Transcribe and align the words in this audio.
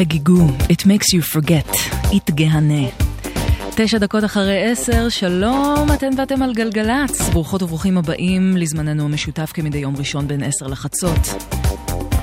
חגגו, 0.00 0.46
It 0.46 0.82
makes 0.86 1.14
you 1.14 1.36
forget, 1.36 1.76
It 2.12 2.34
גהנה. 2.34 2.88
תשע 3.76 3.98
דקות 3.98 4.24
אחרי 4.24 4.70
עשר, 4.70 5.08
שלום, 5.08 5.86
אתן 5.94 6.10
ואתם 6.18 6.42
על 6.42 6.54
גלגלצ. 6.54 7.30
ברוכות 7.32 7.62
וברוכים 7.62 7.98
הבאים 7.98 8.56
לזמננו 8.56 9.04
המשותף 9.04 9.50
כמדי 9.54 9.78
יום 9.78 9.96
ראשון 9.96 10.28
בין 10.28 10.42
עשר 10.42 10.66
לחצות. 10.66 11.18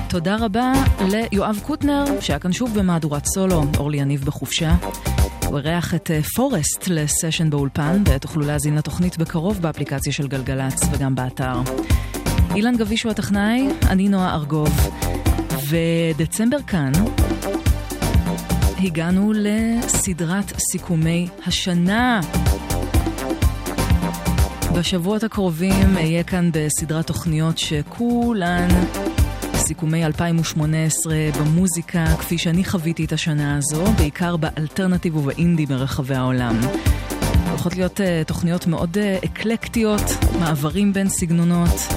תודה 0.08 0.36
רבה 0.36 0.72
ליואב 1.08 1.60
קוטנר, 1.62 2.04
שהיה 2.20 2.38
כאן 2.38 2.52
שוב 2.52 2.78
במהדורת 2.78 3.26
סולו, 3.26 3.64
אורלי 3.76 3.98
יניב 3.98 4.24
בחופשה. 4.24 4.74
הוא 5.46 5.58
אירח 5.58 5.94
את 5.94 6.10
אה, 6.10 6.22
פורסט 6.22 6.88
לסשן 6.88 7.50
באולפן, 7.50 8.02
ותוכלו 8.06 8.46
להזין 8.46 8.74
לתוכנית 8.74 9.18
בקרוב 9.18 9.62
באפליקציה 9.62 10.12
של 10.12 10.28
גלגלצ 10.28 10.80
וגם 10.92 11.14
באתר. 11.14 11.60
אילן 12.54 12.76
גביש 12.76 13.02
הוא 13.02 13.10
הטכנאי, 13.10 13.68
אני 13.88 14.08
נועה 14.08 14.34
ארגוב. 14.34 14.90
ודצמבר 15.68 16.62
כאן, 16.66 16.92
הגענו 18.82 19.32
לסדרת 19.36 20.52
סיכומי 20.72 21.28
השנה. 21.46 22.20
בשבועות 24.78 25.24
הקרובים 25.24 25.96
אהיה 25.96 26.22
כאן 26.22 26.50
בסדרת 26.52 27.06
תוכניות 27.06 27.58
שכולן 27.58 28.68
סיכומי 29.54 30.06
2018 30.06 31.14
במוזיקה, 31.40 32.04
כפי 32.18 32.38
שאני 32.38 32.64
חוויתי 32.64 33.04
את 33.04 33.12
השנה 33.12 33.56
הזו, 33.56 33.84
בעיקר 33.84 34.36
באלטרנטיב 34.36 35.16
ובאינדי 35.16 35.66
ברחבי 35.66 36.14
העולם. 36.14 36.60
הולכות 37.50 37.76
להיות 37.76 38.00
uh, 38.00 38.28
תוכניות 38.28 38.66
מאוד 38.66 38.96
uh, 38.96 39.24
אקלקטיות, 39.24 40.02
מעברים 40.40 40.92
בין 40.92 41.08
סגנונות, 41.08 41.88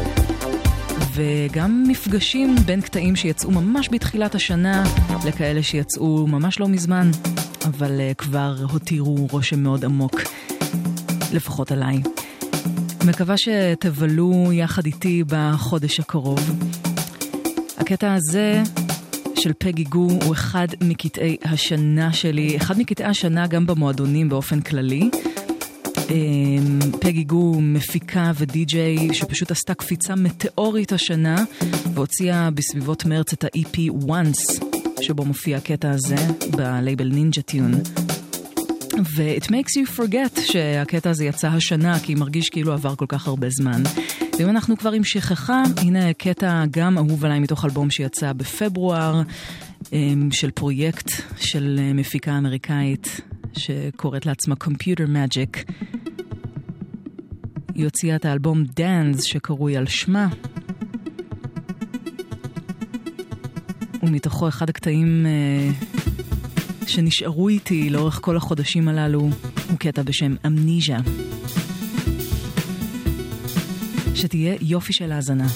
וגם 1.21 1.83
מפגשים 1.87 2.55
בין 2.65 2.81
קטעים 2.81 3.15
שיצאו 3.15 3.51
ממש 3.51 3.89
בתחילת 3.91 4.35
השנה 4.35 4.83
לכאלה 5.25 5.63
שיצאו 5.63 6.27
ממש 6.27 6.59
לא 6.59 6.67
מזמן, 6.67 7.11
אבל 7.65 7.99
uh, 7.99 8.15
כבר 8.15 8.55
הותירו 8.71 9.27
רושם 9.31 9.63
מאוד 9.63 9.85
עמוק, 9.85 10.21
לפחות 11.33 11.71
עליי. 11.71 11.97
מקווה 13.05 13.35
שתבלו 13.37 14.49
יחד 14.53 14.85
איתי 14.85 15.23
בחודש 15.27 15.99
הקרוב. 15.99 16.39
הקטע 17.77 18.13
הזה 18.13 18.63
של 19.35 19.51
פגי 19.57 19.83
גו 19.83 20.07
הוא 20.25 20.33
אחד 20.33 20.67
מקטעי 20.83 21.37
השנה 21.43 22.13
שלי, 22.13 22.57
אחד 22.57 22.77
מקטעי 22.77 23.05
השנה 23.05 23.47
גם 23.47 23.65
במועדונים 23.65 24.29
באופן 24.29 24.61
כללי. 24.61 25.09
אמ, 26.11 26.79
פגי 26.99 27.23
גו 27.23 27.61
מפיקה 27.61 28.31
ודי-ג'יי 28.35 29.13
שפשוט 29.13 29.51
עשתה 29.51 29.73
קפיצה 29.73 30.15
מטאורית 30.15 30.93
השנה 30.93 31.43
והוציאה 31.93 32.51
בסביבות 32.51 33.05
מרץ 33.05 33.33
את 33.33 33.43
ה-EP 33.43 33.77
once 34.07 34.63
שבו 35.01 35.25
מופיע 35.25 35.57
הקטע 35.57 35.91
הזה 35.91 36.15
בלייבל 36.57 37.07
נינג'ה 37.07 37.41
טיון. 37.41 37.71
ו-it 39.15 39.45
makes 39.45 39.73
you 39.75 39.99
forget 39.99 40.41
שהקטע 40.41 41.09
הזה 41.09 41.25
יצא 41.25 41.47
השנה, 41.47 41.99
כי 41.99 42.15
מרגיש 42.15 42.49
כאילו 42.49 42.73
עבר 42.73 42.95
כל 42.95 43.05
כך 43.09 43.27
הרבה 43.27 43.47
זמן. 43.49 43.83
ואם 44.39 44.49
אנחנו 44.49 44.77
כבר 44.77 44.91
עם 44.91 45.03
שכחה, 45.03 45.63
הנה 45.77 46.13
קטע 46.13 46.63
גם 46.71 46.97
אהוב 46.97 47.25
עליי 47.25 47.39
מתוך 47.39 47.65
אלבום 47.65 47.89
שיצא 47.89 48.33
בפברואר, 48.33 49.21
אמ, 49.93 50.29
של 50.31 50.51
פרויקט 50.51 51.11
של 51.37 51.79
מפיקה 51.93 52.37
אמריקאית 52.37 53.21
שקוראת 53.53 54.25
לעצמה 54.25 54.55
Computer 54.63 55.07
Magic. 55.07 55.71
היא 57.75 57.83
הוציאה 57.83 58.15
את 58.15 58.25
האלבום 58.25 58.63
Dance 58.63 59.21
שקרוי 59.23 59.77
על 59.77 59.87
שמה. 59.87 60.27
ומתוכו 64.03 64.47
אחד 64.47 64.69
הקטעים 64.69 65.25
אה, 65.25 65.89
שנשארו 66.87 67.49
איתי 67.49 67.89
לאורך 67.89 68.19
כל 68.21 68.37
החודשים 68.37 68.87
הללו 68.87 69.29
הוא 69.69 69.77
קטע 69.79 70.01
בשם 70.01 70.35
אמניז'ה. 70.45 70.97
שתהיה 74.15 74.55
יופי 74.61 74.93
של 74.93 75.11
האזנה. 75.11 75.47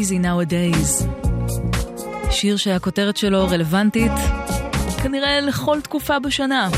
Crazy 0.00 0.24
nowadays. 0.24 1.04
שיר 2.30 2.56
שהכותרת 2.56 3.16
שלו 3.16 3.48
רלוונטית 3.48 4.12
כנראה 5.02 5.40
לכל 5.40 5.80
תקופה 5.80 6.18
בשנה. 6.18 6.68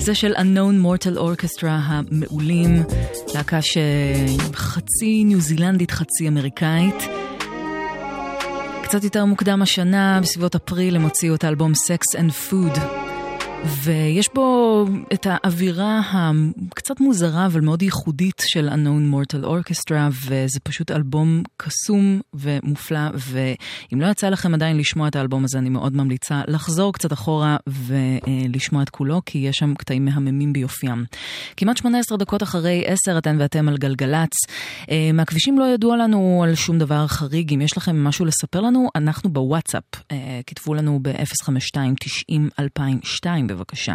זה 0.00 0.14
של 0.14 0.32
Unknown 0.34 0.84
Mortal 0.84 1.18
Orchestra 1.18 1.66
המעולים, 1.66 2.82
להקה 3.34 3.58
שחצי 3.62 5.24
ניו 5.24 5.40
זילנדית, 5.40 5.90
חצי 5.90 6.28
אמריקאית. 6.28 6.94
קצת 8.82 9.04
יותר 9.04 9.24
מוקדם 9.24 9.62
השנה, 9.62 10.20
בסביבות 10.22 10.54
אפריל, 10.54 10.96
הם 10.96 11.02
הוציאו 11.02 11.34
את 11.34 11.44
האלבום 11.44 11.72
Sex 11.72 12.18
and 12.18 12.50
Food. 12.50 12.78
ויש 13.82 14.28
בו 14.34 14.84
את 15.12 15.26
האווירה 15.30 16.00
הקצת 16.12 17.00
מוזרה 17.00 17.46
אבל 17.46 17.60
מאוד 17.60 17.82
ייחודית 17.82 18.42
של 18.46 18.68
Unknown 18.68 19.14
Mortal 19.14 19.44
Orchestra 19.44 19.94
וזה 20.10 20.60
פשוט 20.62 20.90
אלבום 20.90 21.42
קסום 21.56 22.20
ומופלא 22.38 23.00
ואם 23.14 24.00
לא 24.00 24.06
יצא 24.06 24.28
לכם 24.28 24.54
עדיין 24.54 24.76
לשמוע 24.76 25.08
את 25.08 25.16
האלבום 25.16 25.44
הזה 25.44 25.58
אני 25.58 25.68
מאוד 25.68 25.96
ממליצה 25.96 26.42
לחזור 26.48 26.92
קצת 26.92 27.12
אחורה 27.12 27.56
ולשמוע 27.66 28.82
את 28.82 28.90
כולו 28.90 29.22
כי 29.26 29.38
יש 29.38 29.56
שם 29.56 29.74
קטעים 29.74 30.04
מהממים 30.04 30.52
ביופיים. 30.52 31.04
כמעט 31.56 31.76
18 31.76 32.18
דקות 32.18 32.42
אחרי 32.42 32.84
10 32.86 33.18
אתן 33.18 33.36
ואתם 33.40 33.68
על 33.68 33.76
גלגלצ. 33.76 34.32
מהכבישים 35.14 35.58
לא 35.58 35.64
ידוע 35.64 35.96
לנו 35.96 36.40
על 36.44 36.54
שום 36.54 36.78
דבר 36.78 37.06
חריג 37.06 37.54
אם 37.54 37.60
יש 37.60 37.76
לכם 37.76 38.04
משהו 38.04 38.24
לספר 38.24 38.60
לנו 38.60 38.88
אנחנו 38.96 39.30
בוואטסאפ 39.30 39.84
כתבו 40.46 40.74
לנו 40.74 41.00
ב-052-90-2002 41.02 43.26
בבקשה. 43.46 43.94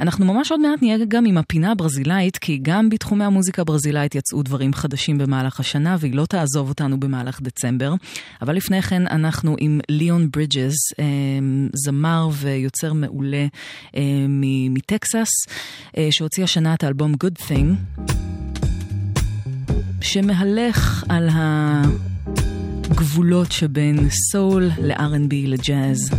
אנחנו 0.00 0.24
ממש 0.24 0.50
עוד 0.50 0.60
מעט 0.60 0.82
נהיה 0.82 0.96
גם 1.08 1.24
עם 1.24 1.38
הפינה 1.38 1.72
הברזילאית, 1.72 2.38
כי 2.38 2.58
גם 2.62 2.88
בתחומי 2.88 3.24
המוזיקה 3.24 3.62
הברזילאית 3.62 4.14
יצאו 4.14 4.42
דברים 4.42 4.74
חדשים 4.74 5.18
במהלך 5.18 5.60
השנה, 5.60 5.96
והיא 6.00 6.14
לא 6.14 6.26
תעזוב 6.26 6.68
אותנו 6.68 7.00
במהלך 7.00 7.40
דצמבר. 7.42 7.65
אבל 8.42 8.56
לפני 8.56 8.82
כן 8.82 9.06
אנחנו 9.06 9.56
עם 9.58 9.80
ליאון 9.88 10.30
ברידג'ס, 10.30 10.74
זמר 11.72 12.28
ויוצר 12.32 12.92
מעולה 12.92 13.46
מטקסס, 14.70 15.28
שהוציא 16.10 16.44
השנה 16.44 16.74
את 16.74 16.84
האלבום 16.84 17.14
Good 17.24 17.42
Thing, 17.42 18.02
שמהלך 20.00 21.04
על 21.08 21.28
הגבולות 22.90 23.52
שבין 23.52 24.10
סול 24.10 24.70
ל-R&B 24.78 25.34
לג'אז. 25.46 26.10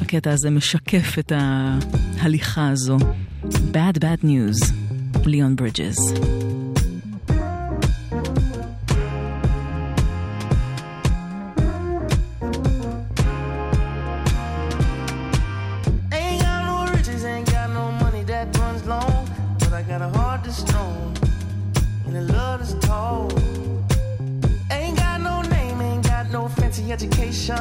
הקטע 0.00 0.30
הזה 0.30 0.50
משקף 0.50 1.16
את 1.18 1.32
ההליכה 1.36 2.68
הזו. 2.68 2.96
Bad 3.44 3.98
Bad 3.98 4.24
News, 4.24 4.72
ליאון 5.26 5.56
ברידג'ס. 5.56 5.96
A 22.60 22.64
love 22.64 22.80
tall. 22.80 23.28
Ain't 24.70 24.96
got 24.96 25.20
no 25.20 25.42
name, 25.42 25.80
ain't 25.80 26.04
got 26.04 26.30
no 26.30 26.48
fancy 26.48 26.92
education. 26.92 27.56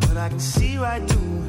But 0.00 0.16
I 0.16 0.28
can 0.28 0.40
see 0.40 0.76
right 0.78 1.02
through 1.08 1.44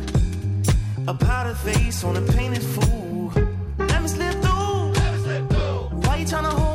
a 1.08 1.14
powdered 1.14 1.58
face 1.58 2.04
on 2.04 2.18
a 2.18 2.22
painted 2.34 2.64
fool. 2.64 3.32
Let 3.78 4.02
me 4.02 4.08
slip 4.08 4.34
through. 4.42 4.52
Why 6.04 6.18
you 6.18 6.26
tryna 6.26 6.54
hold 6.54 6.71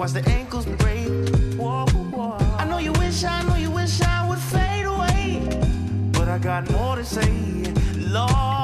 watch 0.00 0.12
the 0.12 0.26
ankles 0.30 0.64
break. 0.64 1.08
Whoa, 1.58 1.84
whoa. 1.86 2.38
I 2.58 2.64
know 2.64 2.78
you 2.78 2.92
wish, 2.92 3.22
I 3.22 3.42
know 3.42 3.56
you 3.56 3.70
wish 3.70 4.00
I 4.00 4.26
would 4.26 4.38
fade 4.38 4.86
away, 4.86 5.42
but 6.12 6.26
I 6.26 6.38
got 6.38 6.70
more 6.70 6.96
to 6.96 7.04
say. 7.04 7.30
Lord, 7.98 8.59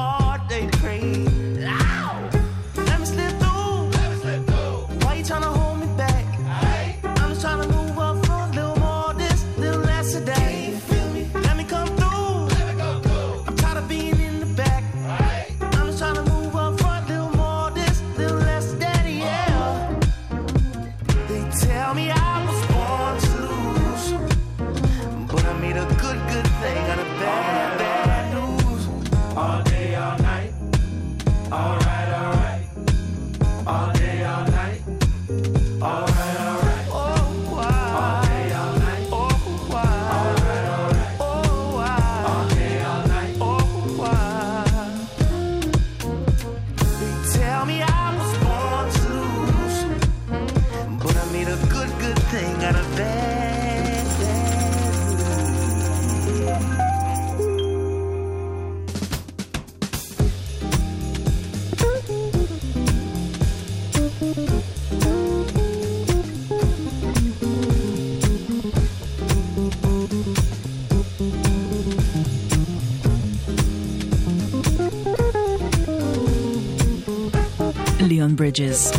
ברידג'ס. 78.37 78.93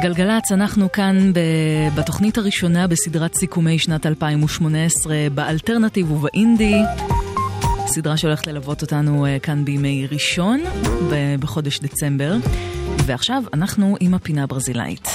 גלגלצ, 0.00 0.52
אנחנו 0.52 0.92
כאן 0.92 1.32
ב- 1.32 1.98
בתוכנית 2.00 2.38
הראשונה 2.38 2.86
בסדרת 2.86 3.34
סיכומי 3.34 3.78
שנת 3.78 4.06
2018 4.06 5.14
באלטרנטיב 5.34 6.10
ובאינדי. 6.12 6.82
סדרה 7.86 8.16
שהולכת 8.16 8.46
ללוות 8.46 8.82
אותנו 8.82 9.26
אה, 9.26 9.38
כאן 9.38 9.64
בימי 9.64 10.06
ראשון 10.10 10.60
בחודש 11.40 11.78
דצמבר. 11.80 12.36
ועכשיו 13.06 13.42
אנחנו 13.52 13.96
עם 14.00 14.14
הפינה 14.14 14.42
הברזילאית. 14.42 15.08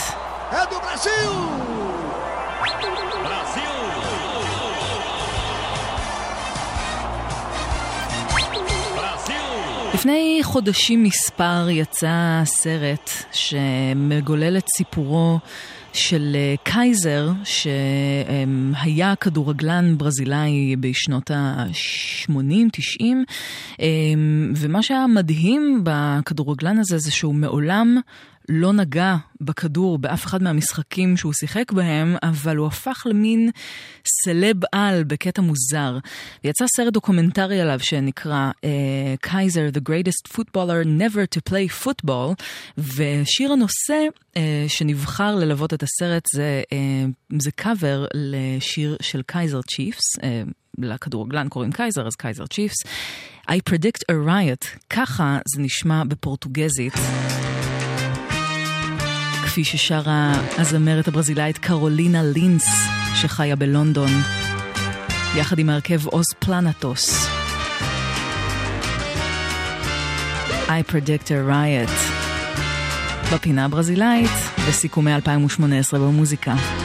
É 0.52 0.56
do 0.56 2.03
לפני 9.94 10.40
חודשים 10.44 11.04
מספר 11.04 11.68
יצא 11.70 12.42
סרט 12.46 13.10
שמגולל 13.32 14.58
את 14.58 14.66
סיפורו 14.78 15.40
של 15.94 16.36
אה, 16.36 16.56
קייזר, 16.64 17.30
שהיה 17.44 19.16
כדורגלן 19.16 19.98
ברזילאי 19.98 20.76
בשנות 20.80 21.32
ה-80-90, 21.32 23.04
ומה 24.56 24.84
שהיה 24.84 25.08
מדהים 25.08 25.84
בכדורגלן 25.84 26.80
הזה 26.80 26.98
זה 26.98 27.12
שהוא 27.12 27.36
מעולם 27.36 27.98
לא 28.50 28.74
נגע 28.74 29.16
בכדור 29.42 29.98
באף 29.98 30.26
אחד 30.26 30.44
מהמשחקים 30.44 31.18
שהוא 31.18 31.34
שיחק 31.34 31.72
בהם, 31.72 32.16
אבל 32.24 32.58
הוא 32.58 32.68
הפך 32.68 33.04
למין 33.06 33.50
סלב 34.08 34.56
על 34.72 35.04
בקטע 35.04 35.42
מוזר. 35.42 35.98
יצא 36.44 36.66
סרט 36.76 36.94
דוקומנטרי 36.94 37.62
עליו 37.62 37.80
שנקרא 37.80 38.52
Kaiser, 39.22 39.70
אה, 39.74 39.78
The 39.78 39.82
Greatest 39.90 40.34
Footballer 40.36 40.86
Never 41.00 41.38
to 41.38 41.52
Play 41.52 41.86
Football, 41.86 42.44
ושיר 42.78 43.52
הנושא 43.52 44.08
אה, 44.34 44.38
שנבחר 44.68 45.36
ללוות 45.36 45.74
את 45.74 45.84
הסרט 45.84 46.24
זה, 46.36 46.62
אה, 46.70 47.40
זה 47.40 47.52
קאבר 47.52 48.06
לשיר 48.14 48.98
של 49.02 49.22
Kaiser 49.26 49.62
Chiefs. 49.62 50.04
לכדורגלן 50.78 51.50
קוראים 51.50 51.72
קייזר, 51.72 52.08
אז 52.08 52.16
Kaiser 52.16 52.46
Chiefs. 52.48 52.76
I 53.50 53.56
predict 53.70 54.04
a 54.12 54.28
riot, 54.28 54.66
ככה 54.90 55.38
זה 55.56 55.62
נשמע 55.62 56.04
בפורטוגזית. 56.04 56.94
כפי 59.54 59.64
ששרה 59.64 60.34
הזמרת 60.58 61.08
הברזילאית 61.08 61.58
קרולינה 61.58 62.24
לינס, 62.24 62.66
שחיה 63.16 63.56
בלונדון, 63.56 64.10
יחד 65.38 65.60
עם 65.60 65.70
ההרכב 65.70 66.08
עוז 66.08 66.26
פלנטוס. 66.40 67.28
I 70.68 70.92
predict 70.92 71.28
a 71.28 71.50
riot. 71.50 72.14
בפינה 73.34 73.66
הברזילאית, 73.66 74.32
בסיכומי 74.68 75.16
2018 75.16 76.00
במוזיקה. 76.00 76.83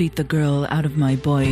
beat 0.00 0.16
the 0.16 0.24
girl 0.24 0.66
out 0.70 0.86
of 0.86 0.96
my 0.96 1.14
boy. 1.26 1.46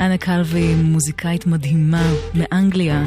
אנה 0.00 0.18
קלווי, 0.18 0.74
מוזיקאית 0.74 1.46
מדהימה 1.46 2.12
מאנגליה. 2.34 3.04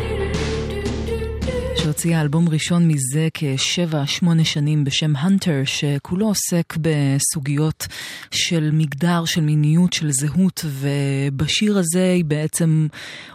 שהוציאה 1.99 2.21
אלבום 2.21 2.49
ראשון 2.49 2.87
מזה 2.87 3.27
כשבע, 3.33 4.05
שמונה 4.05 4.43
שנים 4.43 4.83
בשם 4.83 5.15
הנטר, 5.15 5.61
שכולו 5.65 6.27
עוסק 6.27 6.77
בסוגיות 6.81 7.87
של 8.31 8.69
מגדר, 8.73 9.25
של 9.25 9.41
מיניות, 9.41 9.93
של 9.93 10.11
זהות, 10.11 10.65
ובשיר 10.65 11.77
הזה 11.77 12.11
היא 12.15 12.25
בעצם 12.25 12.87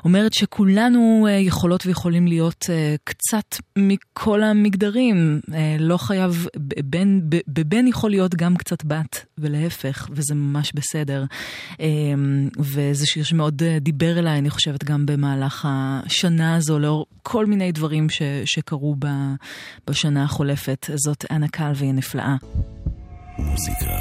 אומרת 0.04 0.32
שכולנו 0.34 1.26
אה, 1.28 1.32
יכולות 1.32 1.86
ויכולים 1.86 2.26
להיות 2.26 2.66
אה, 2.70 2.94
קצת 3.04 3.56
מכל 3.76 4.42
המגדרים. 4.42 5.40
אה, 5.54 5.76
לא 5.78 5.96
חייב, 5.96 6.46
בן, 6.84 7.20
בבן 7.48 7.86
יכול 7.86 8.10
להיות 8.10 8.34
גם 8.34 8.56
קצת 8.56 8.84
בת, 8.84 9.24
ולהפך, 9.38 10.08
וזה 10.10 10.34
ממש 10.34 10.72
בסדר. 10.74 11.24
וזה 12.58 13.06
שיר 13.06 13.24
שמאוד 13.24 13.62
דיבר 13.80 14.18
אליי, 14.18 14.38
אני 14.38 14.50
חושבת, 14.50 14.84
גם 14.84 15.06
במהלך 15.06 15.68
השנה 15.68 16.56
הזו, 16.56 16.78
לאור 16.78 17.06
כל 17.22 17.46
מיני 17.46 17.72
דברים 17.72 18.10
ש, 18.10 18.22
שקרו 18.54 18.96
ב, 18.98 19.06
בשנה 19.90 20.24
החולפת. 20.24 20.86
זאת 20.94 21.24
אנה 21.30 21.48
קלווי 21.48 21.86
הנפלאה. 21.88 22.36
מוזיקה 23.38 23.98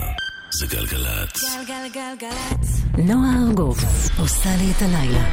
זה 0.60 0.66
גלגלצ. 0.76 1.44
גלגלגלצ. 1.68 2.82
נועה 2.98 3.44
ארגוב 3.48 3.78
עושה 4.20 4.50
לי 4.58 4.72
את 4.72 4.82
הלילה. 4.82 5.24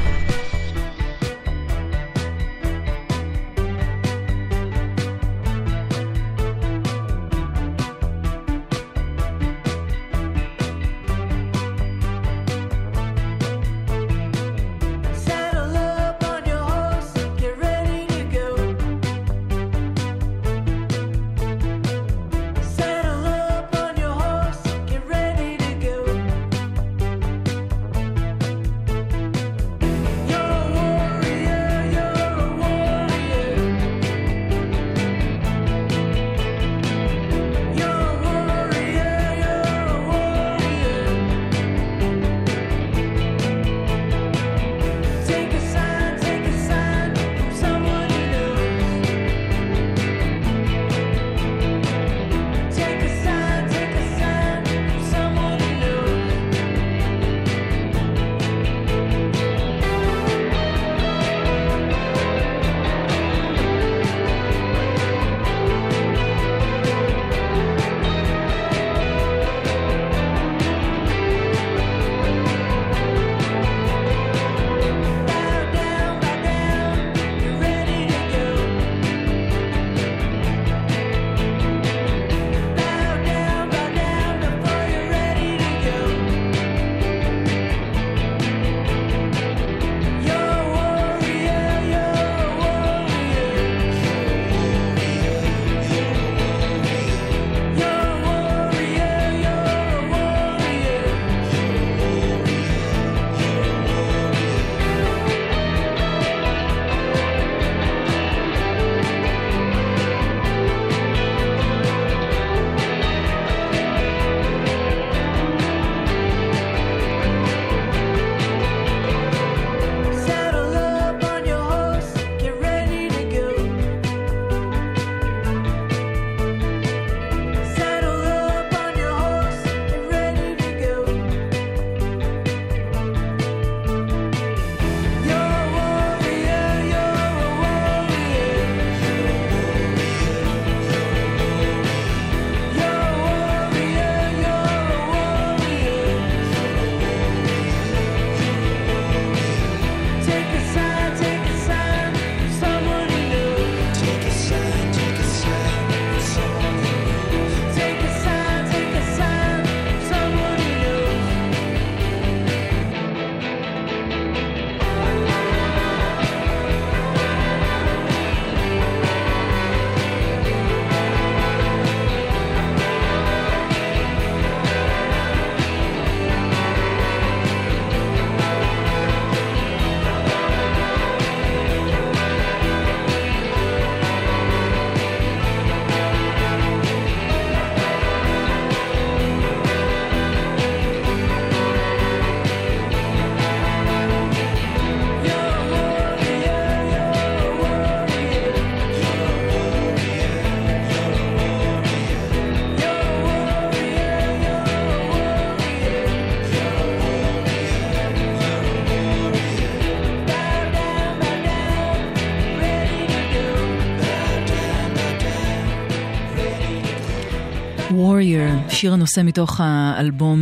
Warrior, 218.21 218.71
שיר 218.71 218.93
הנושא 218.93 219.21
מתוך 219.23 219.61
האלבום 219.63 220.39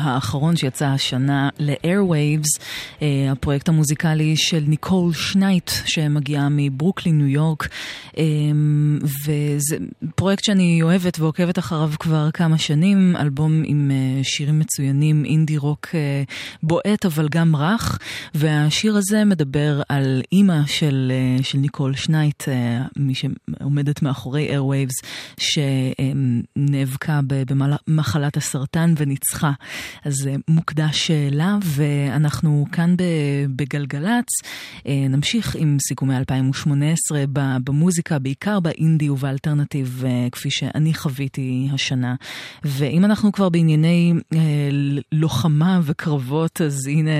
האחרון 0.00 0.56
שיצא 0.56 0.86
השנה 0.86 1.48
ל-Air 1.58 2.05
Waves, 2.05 2.62
אה, 3.02 3.32
הפרויקט 3.32 3.68
המוזיקלי 3.68 4.36
של 4.36 4.64
ניקול 4.66 5.12
שנייט 5.12 5.70
שמגיעה 5.84 6.48
מברוקלין, 6.50 7.18
ניו 7.18 7.26
יורק, 7.26 7.68
אה, 8.18 8.24
וזה 9.02 9.76
פרויקט 10.22 10.44
שאני 10.44 10.82
אוהבת 10.82 11.18
ועוקבת 11.20 11.58
אחריו 11.58 11.90
כבר 11.98 12.30
כמה 12.30 12.58
שנים, 12.58 13.16
אלבום 13.16 13.62
עם 13.64 13.90
אה, 13.90 14.24
שירים 14.24 14.58
מצוינים, 14.58 15.24
אינדי 15.24 15.56
רוק 15.56 15.88
אה, 15.94 16.22
בועט 16.62 17.06
אבל 17.06 17.28
גם 17.28 17.56
רך, 17.56 17.98
והשיר 18.34 18.96
הזה 18.96 19.24
מדבר 19.24 19.82
על 19.88 20.22
אימא 20.32 20.66
של, 20.66 21.12
אה, 21.14 21.44
של 21.44 21.58
ניקול 21.58 21.94
שנייט, 21.94 22.42
מי 22.96 23.14
שעומדת 23.14 24.02
מאחורי 24.02 24.58
Airwaves, 24.58 25.06
שנאבקת 25.40 26.48
נאבקה 26.56 27.20
במחלת 27.88 28.36
הסרטן 28.36 28.94
וניצחה. 28.96 29.52
אז 30.04 30.28
מוקדש 30.48 31.10
לה, 31.30 31.58
ואנחנו 31.64 32.66
כאן 32.72 32.94
בגלגלצ 33.56 34.28
נמשיך 34.86 35.56
עם 35.58 35.76
סיכומי 35.88 36.16
2018 36.16 37.24
במוזיקה, 37.64 38.18
בעיקר 38.18 38.60
באינדי 38.60 39.10
ובאלטרנטיב, 39.10 40.04
כפי 40.32 40.50
שאני 40.50 40.94
חוויתי 40.94 41.68
השנה. 41.72 42.14
ואם 42.64 43.04
אנחנו 43.04 43.32
כבר 43.32 43.48
בענייני 43.48 44.12
לוחמה 45.12 45.80
וקרבות, 45.82 46.60
אז 46.60 46.86
הנה 46.86 47.10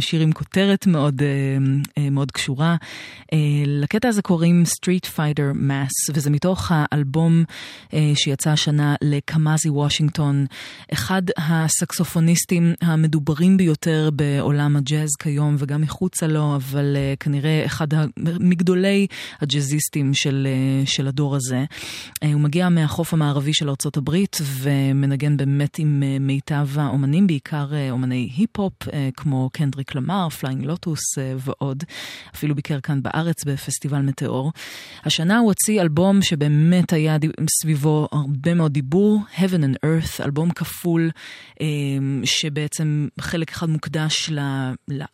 שיר 0.00 0.20
עם 0.20 0.32
כותרת 0.32 0.86
מאוד, 0.86 1.22
מאוד 2.10 2.30
קשורה. 2.30 2.76
לקטע 3.66 4.08
הזה 4.08 4.22
קוראים 4.22 4.62
Street 4.66 5.06
Fighter 5.16 5.54
Mass, 5.54 6.12
וזה 6.14 6.30
מתוך 6.30 6.72
האלבום 6.74 7.44
שיצא 8.14 8.50
השנה 8.50 8.94
לקמאזי 9.02 9.68
וושינגטון, 9.70 10.46
אחד 10.92 11.22
הסקסופוניסטים 11.36 12.74
המדוברים 12.80 13.56
ביותר 13.56 14.10
בעולם 14.12 14.76
הג'אז 14.76 15.08
כיום 15.18 15.56
וגם 15.58 15.80
מחוצה 15.80 16.26
לו, 16.26 16.56
אבל 16.56 16.96
כנראה 17.20 17.62
אחד 17.66 17.88
מגדולי 18.40 19.06
הג'אזיסטים 19.40 20.14
של, 20.14 20.48
של 20.84 21.08
הדור 21.08 21.36
הזה. 21.36 21.64
הוא 22.32 22.40
מגיע 22.40 22.68
מהחוף 22.68 23.12
המערבי 23.12 23.54
של 23.54 23.68
ארצות 23.68 23.96
הברית 23.96 24.36
ומנגן 24.60 25.36
באמת 25.36 25.78
עם 25.78 26.02
מיטב 26.20 26.68
האומנים, 26.74 27.26
בעיקר 27.26 27.66
אומני 27.90 28.30
היפ-הופ 28.36 28.72
כמו 29.16 29.50
קנדריק 29.52 29.94
למר, 29.94 30.28
פליינג 30.28 30.64
לוטוס 30.64 31.00
ועוד. 31.38 31.84
אפילו 32.34 32.54
ביקר 32.54 32.80
כאן 32.80 33.02
בארץ 33.02 33.44
בפסטיבל 33.44 33.98
מטאור. 33.98 34.52
השנה 35.04 35.38
הוא 35.38 35.46
הוציא 35.46 35.80
אלבום 35.80 36.22
שבאמת 36.22 36.92
היה 36.92 37.16
סביבו 37.60 38.08
הרבה 38.12 38.54
מאוד 38.54 38.72
דיבור, 38.72 39.20
Heaven 39.36 39.62
and 39.62 39.86
Earth, 39.86 40.24
אלבום 40.24 40.50
כפול, 40.50 41.10
שבעצם 42.24 43.08
חלק 43.20 43.50
אחד 43.50 43.68
מוקדש 43.68 44.30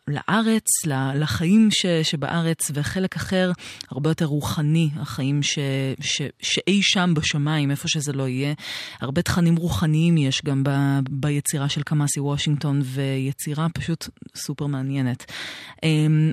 לארץ, 0.09 0.67
לחיים 1.15 1.69
שבארץ, 2.03 2.71
וחלק 2.75 3.17
אחר 3.17 3.53
הרבה 3.91 4.11
יותר 4.11 4.25
רוחני, 4.25 4.91
החיים 4.97 5.43
ש, 5.43 5.59
ש, 6.01 6.23
שאי 6.43 6.83
שם 6.83 7.02
בשמיים, 7.07 7.71
איפה 7.71 7.89
שזה 7.89 8.13
לא 8.13 8.29
יהיה. 8.29 8.55
הרבה 9.01 9.23
תכנים 9.23 9.57
רוחניים 9.57 10.17
יש 10.17 10.43
גם 10.45 10.65
ב, 10.65 10.71
ביצירה 11.11 11.69
של 11.69 11.83
קמאסי 11.83 12.21
וושינגטון, 12.21 12.83
ויצירה 12.85 13.67
פשוט 13.75 14.09
סופר 14.35 14.67
מעניינת. 14.67 15.33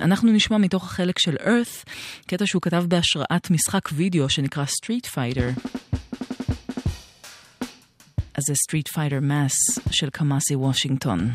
אנחנו 0.02 0.32
נשמע 0.32 0.58
מתוך 0.58 0.84
החלק 0.84 1.20
של 1.20 1.36
Earth, 1.36 1.90
קטע 2.28 2.46
שהוא 2.46 2.62
כתב 2.62 2.86
בהשראת 2.88 3.52
משחק 3.52 3.90
וידאו 3.94 4.30
שנקרא 4.30 4.66
Street 4.66 5.08
Fighter. 5.08 5.70
אז 8.34 8.44
זה 8.48 8.54
Street 8.54 8.96
Fighter 8.96 9.22
Mass 9.22 9.82
של 9.92 10.10
קמאסי 10.10 10.56
וושינגטון. 10.56 11.30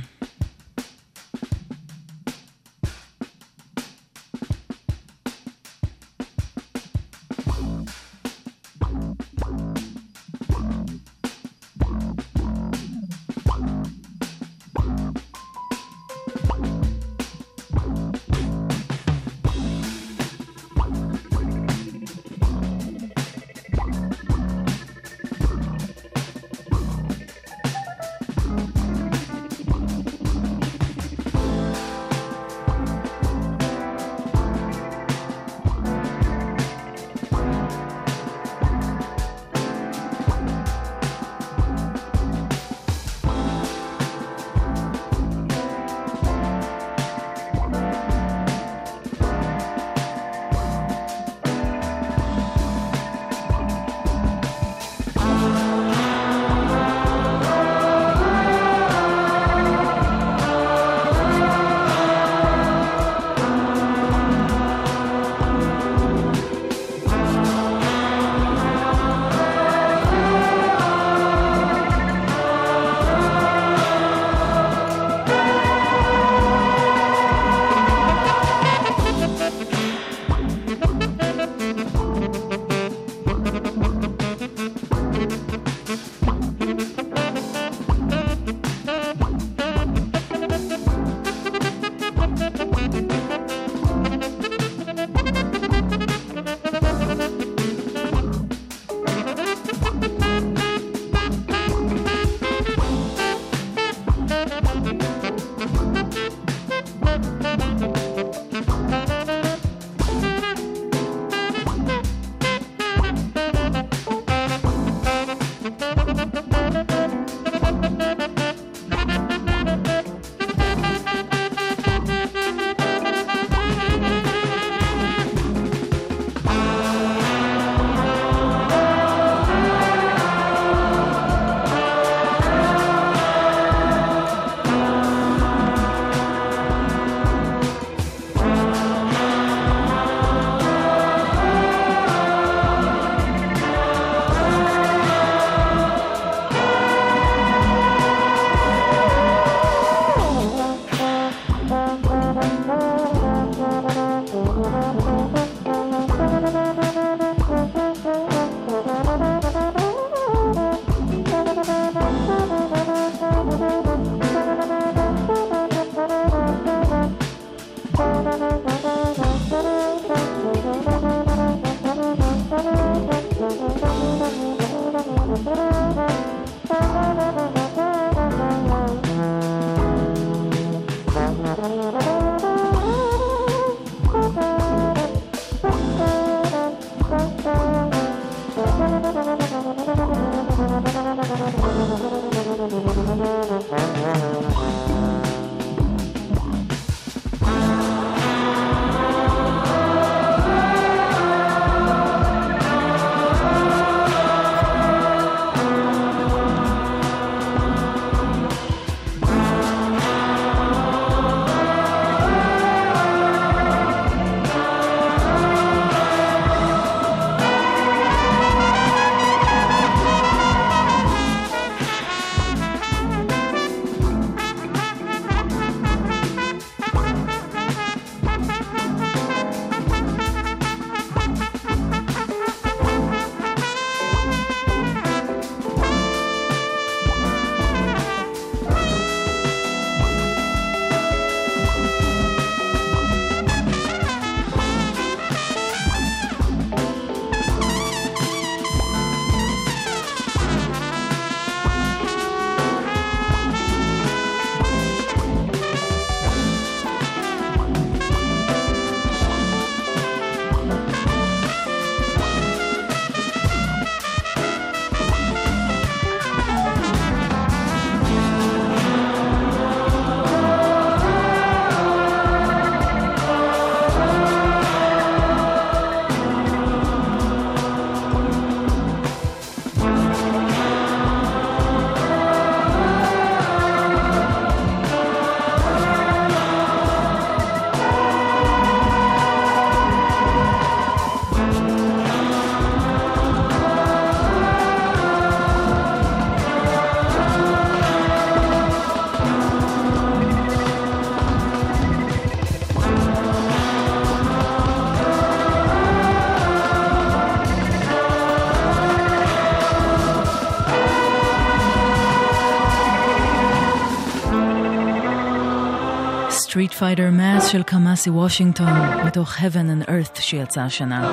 Street 316.54 316.72
Fighter 316.72 317.10
Mass 317.18 317.44
של 317.52 317.62
קמאסי 317.62 318.10
וושינגטון, 318.10 318.72
מתוך 319.06 319.36
Heaven 319.36 319.82
and 319.82 319.88
Earth 319.88 320.20
שיצא 320.20 320.60
השנה. 320.60 321.08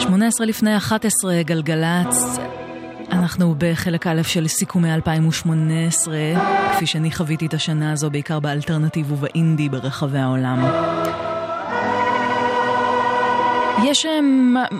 18 0.00 0.46
לפני 0.46 0.76
11 0.76 1.42
גלגלצ, 1.42 2.38
אנחנו 3.12 3.54
בחלק 3.58 4.06
א' 4.06 4.22
של 4.22 4.48
סיכומי 4.48 4.94
2018, 4.94 6.16
כפי 6.72 6.86
שאני 6.86 7.12
חוויתי 7.12 7.46
את 7.46 7.54
השנה 7.54 7.92
הזו, 7.92 8.10
בעיקר 8.10 8.40
באלטרנטיב 8.40 9.12
ובאינדי 9.12 9.68
ברחבי 9.68 10.18
העולם. 10.18 10.64
יש 13.84 14.06
um, 14.06 14.08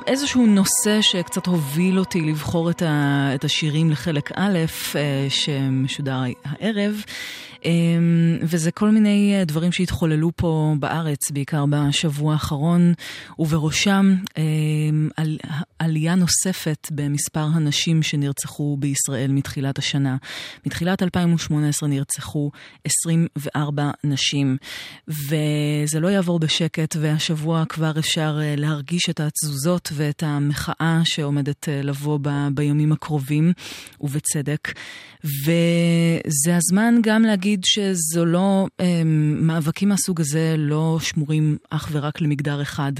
איזשהו 0.06 0.46
נושא 0.46 1.00
שקצת 1.00 1.46
הוביל 1.46 1.98
אותי 1.98 2.20
לבחור 2.20 2.70
את, 2.70 2.82
ה, 2.82 3.30
את 3.34 3.44
השירים 3.44 3.90
לחלק 3.90 4.30
א', 4.34 4.58
uh, 4.92 4.96
שמשודר 5.28 6.20
הערב. 6.44 7.02
אמ, 7.64 8.38
וזה 8.42 8.70
כל 8.70 8.90
מיני 8.90 9.34
אה, 9.38 9.44
דברים 9.44 9.72
שהתחוללו 9.72 10.30
פה 10.36 10.74
בארץ, 10.80 11.30
בעיקר 11.30 11.64
בשבוע 11.70 12.32
האחרון, 12.32 12.92
ובראשם 13.38 14.14
אמ, 14.38 15.08
על, 15.16 15.38
עלייה 15.78 16.14
נוספת 16.14 16.88
במספר 16.90 17.40
הנשים 17.54 18.02
שנרצחו 18.02 18.76
בישראל 18.80 19.32
מתחילת 19.32 19.78
השנה. 19.78 20.16
מתחילת 20.66 21.02
2018 21.02 21.88
נרצחו 21.88 22.50
24 22.84 23.90
נשים, 24.04 24.56
וזה 25.08 26.00
לא 26.00 26.08
יעבור 26.08 26.38
בשקט, 26.38 26.96
והשבוע 27.00 27.64
כבר 27.68 27.92
אפשר 27.98 28.38
אה, 28.42 28.56
להרגיש 28.82 29.10
את 29.10 29.20
התזוזות 29.20 29.92
ואת 29.94 30.22
המחאה 30.22 31.00
שעומדת 31.04 31.68
אה, 31.68 31.82
לבוא 31.82 32.18
ב, 32.22 32.28
בימים 32.54 32.92
הקרובים, 32.92 33.52
ובצדק. 34.00 34.72
וזה 35.24 36.56
הזמן 36.56 36.94
גם 37.02 37.22
להגיד 37.22 37.60
שזו 37.64 38.24
לא, 38.24 38.66
הם, 38.78 39.38
מאבקים 39.40 39.88
מהסוג 39.88 40.20
הזה 40.20 40.54
לא 40.58 40.98
שמורים 41.00 41.56
אך 41.70 41.88
ורק 41.92 42.20
למגדר 42.20 42.62
אחד, 42.62 42.92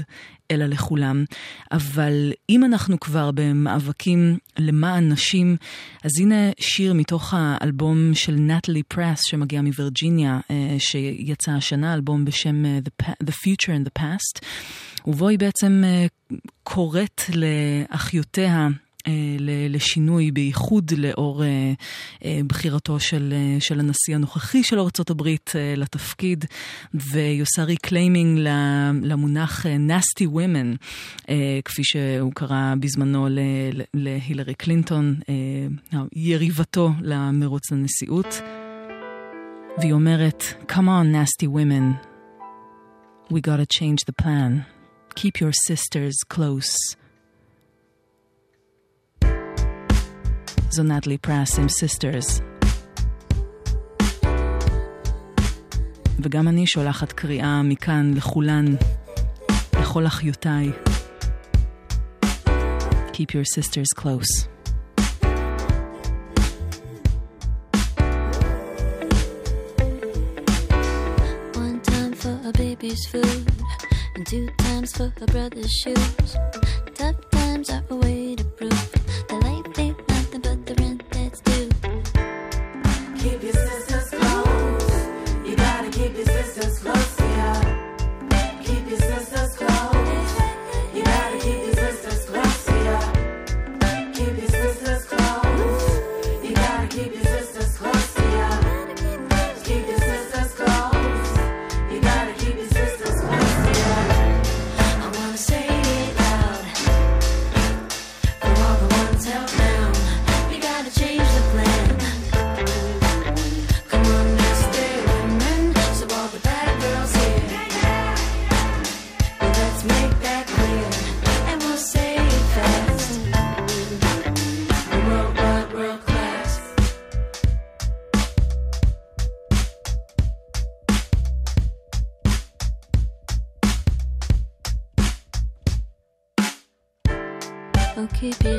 אלא 0.51 0.65
לכולם. 0.65 1.25
אבל 1.71 2.31
אם 2.49 2.63
אנחנו 2.63 2.99
כבר 2.99 3.31
במאבקים 3.33 4.37
למען 4.59 5.11
נשים, 5.11 5.57
אז 6.03 6.11
הנה 6.19 6.51
שיר 6.59 6.93
מתוך 6.93 7.33
האלבום 7.37 8.11
של 8.13 8.35
נטלי 8.35 8.83
פרס 8.83 9.23
שמגיע 9.23 9.61
מווירג'יניה, 9.61 10.39
אה, 10.51 10.75
שיצא 10.79 11.51
השנה, 11.51 11.93
אלבום 11.93 12.25
בשם 12.25 12.65
אה, 12.65 12.79
The 13.01 13.31
Future 13.31 13.69
and 13.69 13.87
the 13.87 14.01
Past, 14.01 14.45
ובו 15.07 15.27
היא 15.27 15.39
בעצם 15.39 15.83
אה, 15.85 16.05
קוראת 16.63 17.21
לאחיותיה 17.35 18.67
אה, 19.07 19.11
לשינוי, 19.69 20.31
בייחוד 20.31 20.91
לאור 20.97 21.43
אה, 21.43 22.39
בחירתו 22.47 22.99
של, 22.99 23.33
של 23.59 23.79
הנשיא 23.79 24.15
הנוכחי 24.15 24.63
של 24.63 24.79
ארה"ב 24.79 25.27
לתפקיד, 25.77 26.45
והיא 26.93 27.41
עושה 27.41 27.63
reclaiming 27.63 28.39
למונח 29.01 29.65
nasty 29.65 30.25
women, 30.25 30.85
כפי 31.65 31.83
שהוא 31.83 32.31
קרא 32.33 32.73
בזמנו 32.79 33.27
להילרי 33.93 34.53
קלינטון, 34.53 35.15
יריבתו 36.15 36.91
למרוץ 37.01 37.71
לנשיאות. 37.71 38.41
והיא 39.77 39.93
אומרת, 39.93 40.43
Come 40.69 40.87
on, 40.87 41.11
nasty 41.11 41.47
women, 41.47 41.99
we 43.31 43.41
gotta 43.41 43.65
change 43.65 44.05
the 44.05 44.23
plan. 44.23 44.72
Keep 45.15 45.39
your 45.41 45.53
sisters 45.69 46.17
close. 46.33 46.95
זו 50.69 50.83
נטלי 50.83 51.17
פרס 51.17 51.59
עם 51.59 51.69
Sisters. 51.69 52.41
וגם 56.19 56.47
אני 56.47 56.67
שולחת 56.67 57.11
קריאה 57.11 57.61
מכאן 57.63 58.13
לכולן, 58.15 58.65
לכל 59.81 60.07
אחיותיי. 60.07 60.71
Keep 63.13 63.29
your 63.35 63.45
sisters 63.55 63.91
close. 64.01 64.31
One 71.63 71.79
time 71.91 72.13
for 72.21 72.35
a 72.49 72.51
baby's 72.57 73.01
food, 73.11 73.62
and 74.15 74.27
two 74.27 74.47
times 74.57 74.95
for 74.95 75.11
her 75.19 75.25
brother's 75.27 75.71
shoes. 75.71 76.37
Tough 76.93 77.15
times 77.31 77.69
are 77.69 77.83
a 77.89 77.95
way 77.95 78.35
to 78.35 78.43
prove 78.43 78.91
that 79.29 79.39
life 79.43 79.79
ain't 79.79 80.12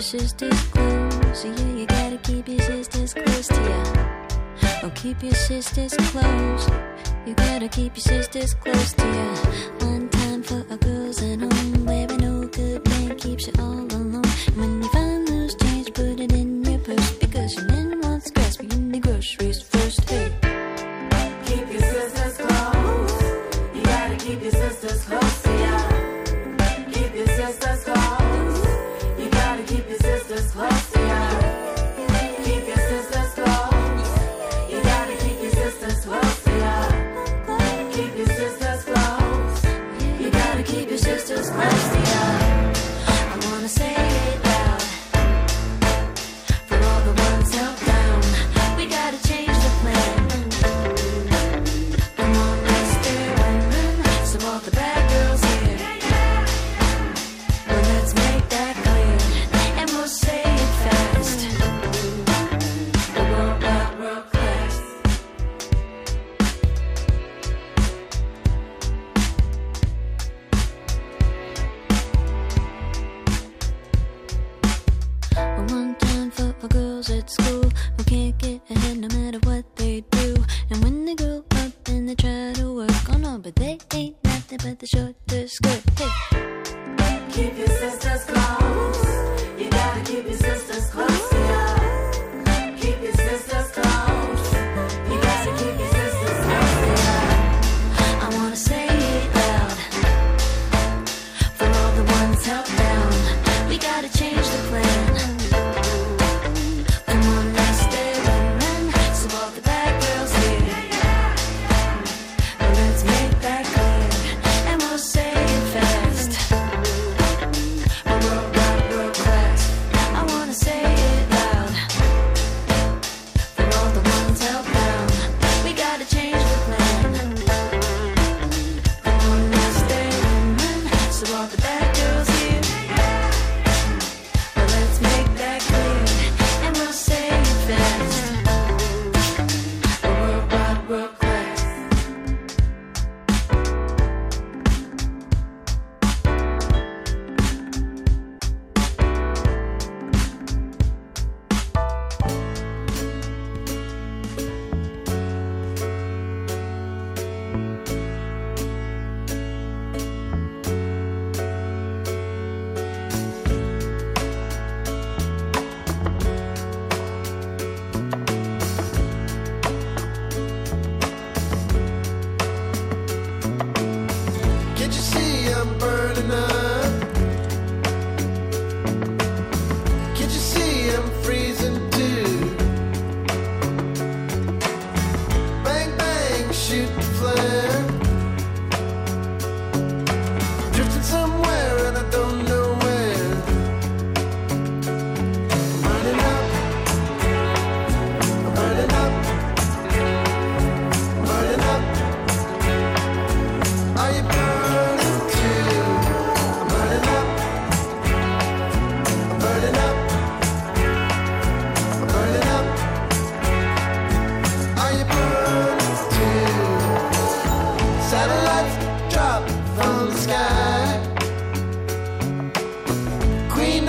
sisters 0.04 0.62
close. 0.64 1.44
Yeah, 1.46 1.66
you 1.78 1.86
gotta 1.86 2.18
keep 2.18 2.46
your 2.46 2.60
sisters 2.60 3.14
close 3.14 3.48
to 3.48 3.54
you. 3.54 3.82
Oh, 4.82 4.92
keep 4.94 5.22
your 5.22 5.32
sisters 5.32 5.94
close. 6.12 6.68
You 7.26 7.32
gotta 7.34 7.68
keep 7.68 7.96
your 7.96 8.02
sisters 8.02 8.52
close 8.52 8.92
to 8.92 9.06
you. 9.06 9.86
One 9.88 10.10
time 10.10 10.42
for 10.42 10.62
our 10.70 10.76
girls 10.76 11.22
at 11.22 11.40
home, 11.40 11.86
where 11.86 12.06
no 12.18 12.46
good 12.48 12.86
man 12.90 13.16
keeps 13.16 13.46
you 13.46 13.54
all 13.58 13.73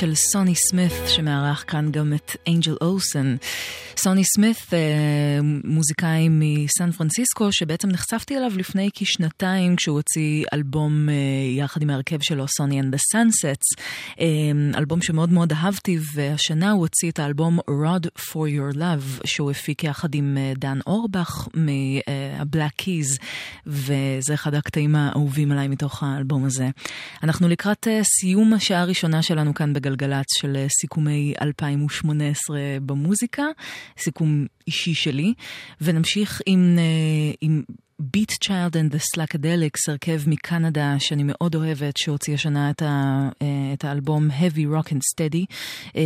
של 0.00 0.14
סוני 0.14 0.54
סמית, 0.54 0.92
שמארח 1.06 1.64
כאן 1.66 1.92
גם 1.92 2.12
את 2.14 2.36
אנג'ל 2.48 2.76
אולסון. 2.80 3.36
סוני 4.00 4.24
סמית, 4.24 4.56
אה, 4.72 4.78
מוזיקאי 5.64 6.28
מסן 6.30 6.90
פרנסיסקו, 6.90 7.52
שבעצם 7.52 7.88
נחשפתי 7.88 8.36
אליו 8.36 8.52
לפני 8.56 8.90
כשנתיים, 8.94 9.76
כשהוא 9.76 9.96
הוציא 9.96 10.44
אלבום 10.52 11.08
אה, 11.08 11.14
יחד 11.56 11.82
עם 11.82 11.90
ההרכב 11.90 12.18
שלו, 12.22 12.48
סוני 12.48 12.80
and 12.80 12.84
the 12.84 12.98
Sunsets, 13.14 13.82
אה, 14.20 14.26
אלבום 14.78 15.02
שמאוד 15.02 15.32
מאוד 15.32 15.52
אהבתי, 15.52 15.98
והשנה 16.14 16.70
הוא 16.70 16.80
הוציא 16.80 17.10
את 17.10 17.18
האלבום 17.18 17.58
Rod 17.58 18.20
for 18.20 18.34
Your 18.34 18.76
Love, 18.76 19.26
שהוא 19.26 19.50
הפיק 19.50 19.84
יחד 19.84 20.14
עם 20.14 20.38
דן 20.58 20.78
אורבך 20.86 21.48
מה-Black 21.54 22.88
וזה 23.66 24.34
אחד 24.34 24.54
הקטעים 24.54 24.96
האהובים 24.96 25.52
עליי 25.52 25.68
מתוך 25.68 26.02
האלבום 26.02 26.44
הזה. 26.44 26.68
אנחנו 27.22 27.48
לקראת 27.48 27.86
סיום 28.02 28.54
השעה 28.54 28.80
הראשונה 28.80 29.22
שלנו 29.22 29.54
כאן 29.54 29.72
בגלגלצ 29.72 30.26
של 30.40 30.66
סיכומי 30.80 31.34
2018 31.42 32.58
במוזיקה, 32.86 33.44
סיכום 33.98 34.46
אישי 34.66 34.94
שלי, 34.94 35.34
ונמשיך 35.80 36.42
עם, 36.46 36.78
אה, 36.78 37.34
עם 37.40 37.62
Beat 38.02 38.32
Child 38.44 38.74
and 38.74 38.94
the 38.94 39.00
Slackadelics, 39.14 39.80
הרכב 39.88 40.20
מקנדה 40.26 40.96
שאני 40.98 41.22
מאוד 41.26 41.54
אוהבת, 41.54 41.96
שהוציא 41.96 42.34
השנה 42.34 42.70
את, 42.70 42.82
ה, 42.82 43.28
אה, 43.42 43.72
את 43.72 43.84
האלבום 43.84 44.30
Heavy 44.30 44.76
Rock 44.76 44.88
and 44.88 45.00
Steady, 45.14 45.44
אה, 45.96 46.02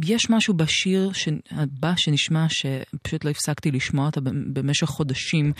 ויש 0.00 0.30
משהו 0.30 0.54
בשיר 0.54 1.10
הבא 1.50 1.92
שנשמע, 1.96 2.46
שפשוט 2.48 3.24
לא 3.24 3.30
הפסקתי 3.30 3.70
לשמוע 3.70 4.06
אותה 4.06 4.20
במשך 4.24 4.86
חודשים, 4.86 5.52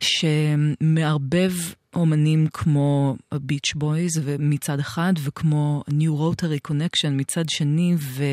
שמערבב 0.00 1.52
אומנים 1.94 2.46
כמו 2.52 3.16
ביץ' 3.34 3.74
בויז 3.74 4.20
מצד 4.38 4.80
אחד, 4.80 5.12
וכמו 5.22 5.84
New 5.90 6.20
Rotary 6.20 6.70
Connection 6.70 7.10
מצד 7.12 7.48
שני, 7.48 7.94
ו, 7.98 8.24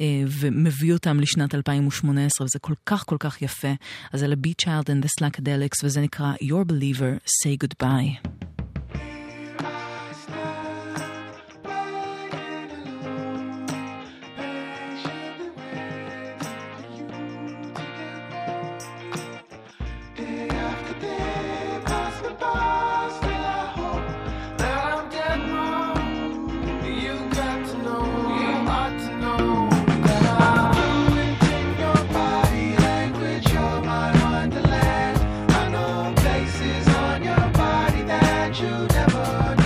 אה, 0.00 0.22
ומביא 0.26 0.92
אותם 0.92 1.20
לשנת 1.20 1.54
2018, 1.54 2.44
וזה 2.44 2.58
כל 2.58 2.74
כך 2.86 3.04
כל 3.06 3.16
כך 3.20 3.42
יפה. 3.42 3.72
אז 4.12 4.24
אלה 4.24 4.36
ביט 4.36 4.60
צ'יילד 4.60 4.90
and 4.90 5.04
the 5.04 5.24
וזה 5.84 6.00
נקרא 6.00 6.32
Your 6.34 6.70
Believer, 6.70 7.26
Say 7.26 7.64
Goodbye. 7.64 8.39
on. 39.30 39.59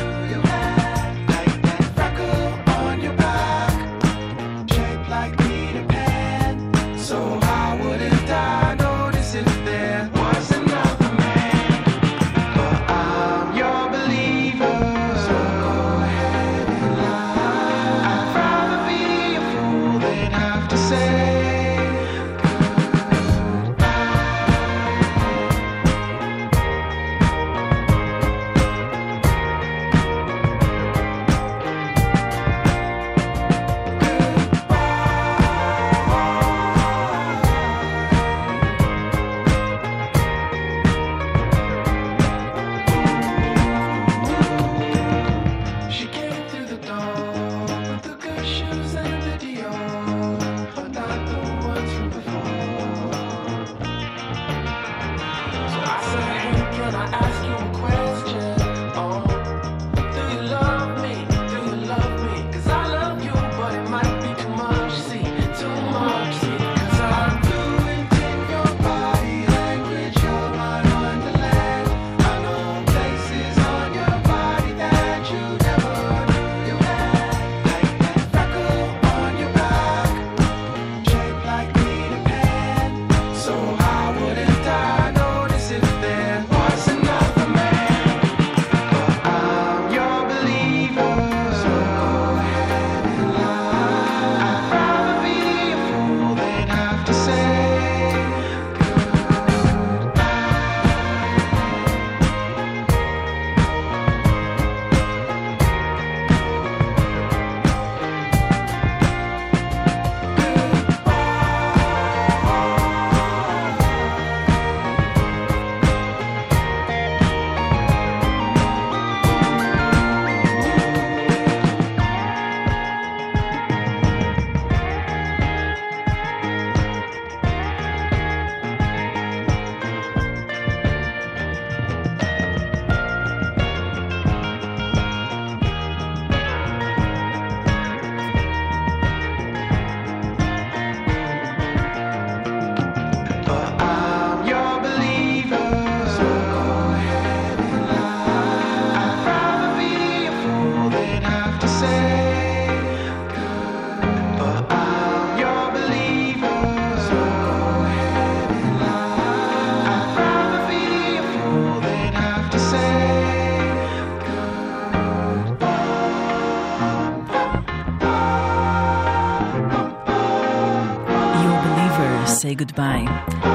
Goodbye. 172.65 173.47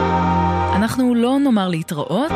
אנחנו 0.76 1.16
לא 1.16 1.40
נאמר 1.40 1.68
להתראות, 1.68 2.32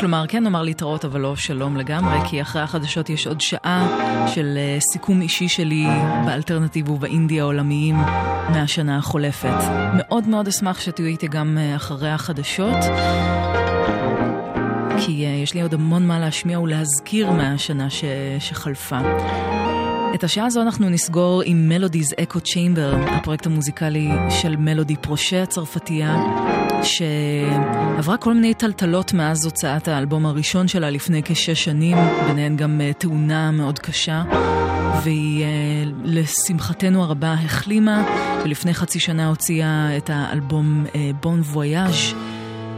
כלומר, 0.00 0.24
כן 0.28 0.42
נאמר 0.42 0.62
להתראות, 0.62 1.04
אבל 1.04 1.20
לא 1.20 1.36
שלום 1.36 1.76
לגמרי, 1.76 2.18
כי 2.28 2.42
אחרי 2.42 2.62
החדשות 2.62 3.10
יש 3.10 3.26
עוד 3.26 3.40
שעה 3.40 3.86
של 4.26 4.54
אה, 4.56 4.78
סיכום 4.92 5.22
אישי 5.22 5.48
שלי 5.48 5.86
באלטרנטיב 6.26 6.90
ובאינדי 6.90 7.40
העולמיים 7.40 7.96
מהשנה 8.48 8.98
החולפת. 8.98 9.64
מאוד 9.94 10.28
מאוד 10.28 10.48
אשמח 10.48 10.80
שתהיו 10.80 11.06
איתי 11.06 11.28
גם 11.28 11.58
אה, 11.60 11.76
אחרי 11.76 12.10
החדשות. 12.10 12.76
כי 15.06 15.26
uh, 15.26 15.42
יש 15.42 15.54
לי 15.54 15.62
עוד 15.62 15.74
המון 15.74 16.06
מה 16.06 16.18
להשמיע 16.18 16.60
ולהזכיר 16.60 17.30
מהשנה 17.30 17.90
ש... 17.90 18.04
שחלפה. 18.38 18.98
את 20.14 20.24
השעה 20.24 20.46
הזו 20.46 20.62
אנחנו 20.62 20.88
נסגור 20.88 21.42
עם 21.44 21.68
מלודיז 21.68 22.14
אקו 22.22 22.40
צ'יימבר, 22.40 22.94
הפרויקט 23.06 23.46
המוזיקלי 23.46 24.08
של 24.30 24.56
מלודי 24.56 24.96
פרושה 24.96 25.42
הצרפתייה, 25.42 26.16
שעברה 26.82 28.16
כל 28.16 28.34
מיני 28.34 28.54
טלטלות 28.54 29.12
מאז 29.12 29.44
הוצאת 29.44 29.88
האלבום 29.88 30.26
הראשון 30.26 30.68
שלה 30.68 30.90
לפני 30.90 31.22
כשש 31.24 31.64
שנים, 31.64 31.96
ביניהן 32.26 32.56
גם 32.56 32.80
uh, 32.80 32.98
תאונה 32.98 33.50
מאוד 33.50 33.78
קשה, 33.78 34.22
והיא 35.04 35.44
uh, 35.44 35.46
לשמחתנו 36.04 37.04
הרבה 37.04 37.32
החלימה, 37.32 38.04
ולפני 38.44 38.74
חצי 38.74 39.00
שנה 39.00 39.28
הוציאה 39.28 39.96
את 39.96 40.10
האלבום 40.12 40.86
בון 41.20 41.40
uh, 41.40 41.44
וויאז'. 41.44 42.14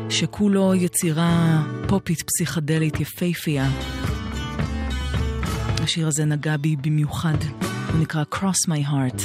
שכולו 0.09 0.75
יצירה 0.75 1.63
פופית 1.89 2.23
פסיכדלית 2.23 3.01
יפייפייה. 3.01 3.69
השיר 5.83 6.09
הזה 6.09 6.25
נגע 6.25 6.57
בי 6.57 6.77
במיוחד, 6.77 7.35
הוא 7.93 8.01
נקרא 8.01 8.23
Cross 8.35 8.69
My 8.69 8.89
Heart. 8.89 9.23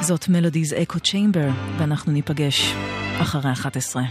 זאת 0.00 0.28
מלודיז 0.28 0.72
אקו 0.72 1.00
צ'יימבר, 1.00 1.48
ואנחנו 1.78 2.12
ניפגש 2.12 2.74
אחרי 3.20 3.52
11. 3.52 4.02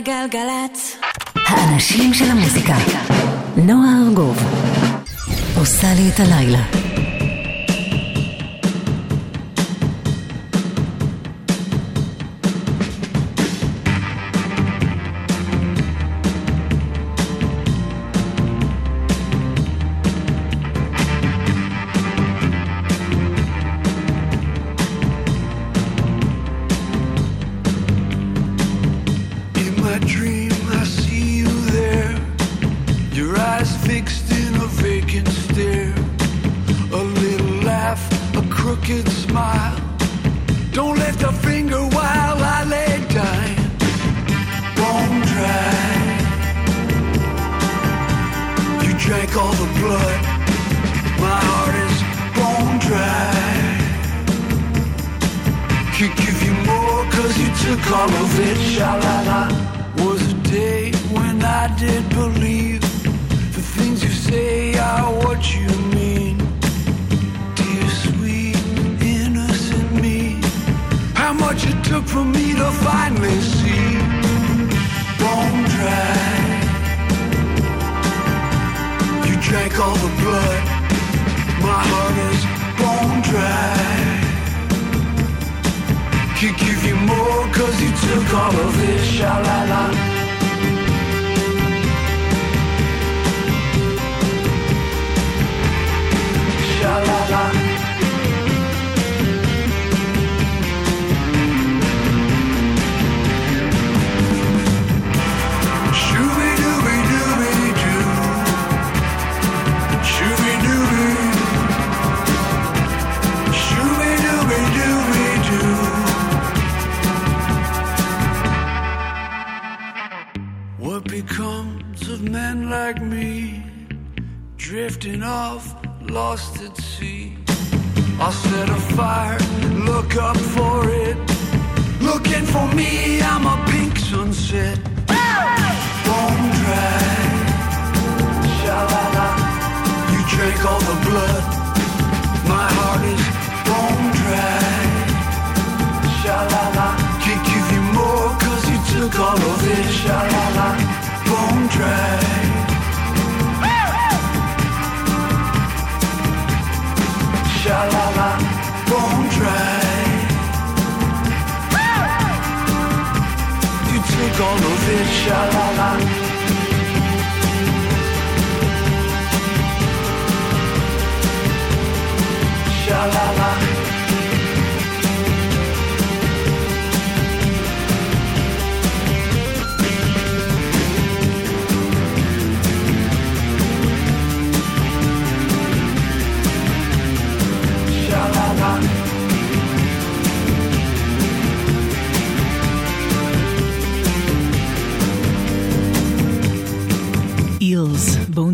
גלגלצ. 0.00 0.96
האנשים 1.46 2.14
של 2.14 2.30
המוזיקה. 2.30 2.74
נועה 3.56 4.02
ארגוב. 4.06 4.38
עושה 5.58 5.86
לי 5.94 6.08
את 6.14 6.20
הלילה. 6.20 6.77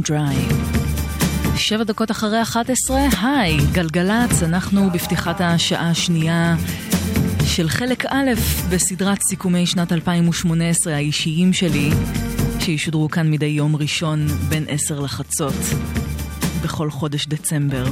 דריי. 0.08 0.36
שבע 1.56 1.84
דקות 1.84 2.10
אחרי 2.10 2.42
11, 2.42 2.96
היי, 3.22 3.56
גלגלצ, 3.72 4.42
אנחנו 4.42 4.90
בפתיחת 4.90 5.40
השעה 5.40 5.90
השנייה 5.90 6.56
של 7.44 7.68
חלק 7.68 8.06
א' 8.06 8.30
בסדרת 8.70 9.18
סיכומי 9.22 9.66
שנת 9.66 9.92
2018 9.92 10.94
האישיים 10.94 11.52
שלי, 11.52 11.90
שישודרו 12.60 13.08
כאן 13.08 13.30
מדי 13.30 13.46
יום 13.46 13.76
ראשון 13.76 14.26
בין 14.48 14.64
10 14.68 15.00
לחצות, 15.00 15.54
בכל 16.62 16.90
חודש 16.90 17.26
דצמבר. 17.26 17.84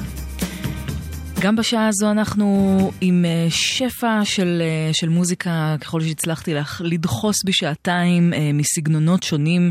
גם 1.42 1.56
בשעה 1.56 1.88
הזו 1.88 2.10
אנחנו 2.10 2.90
עם 3.00 3.24
אה, 3.24 3.46
שפע 3.50 4.20
של, 4.24 4.62
אה, 4.64 4.92
של 4.92 5.08
מוזיקה, 5.08 5.76
ככל 5.80 6.00
שהצלחתי 6.00 6.54
לך, 6.54 6.82
לדחוס 6.84 7.36
בשעתיים 7.44 8.34
אה, 8.34 8.50
מסגנונות 8.54 9.22
שונים. 9.22 9.70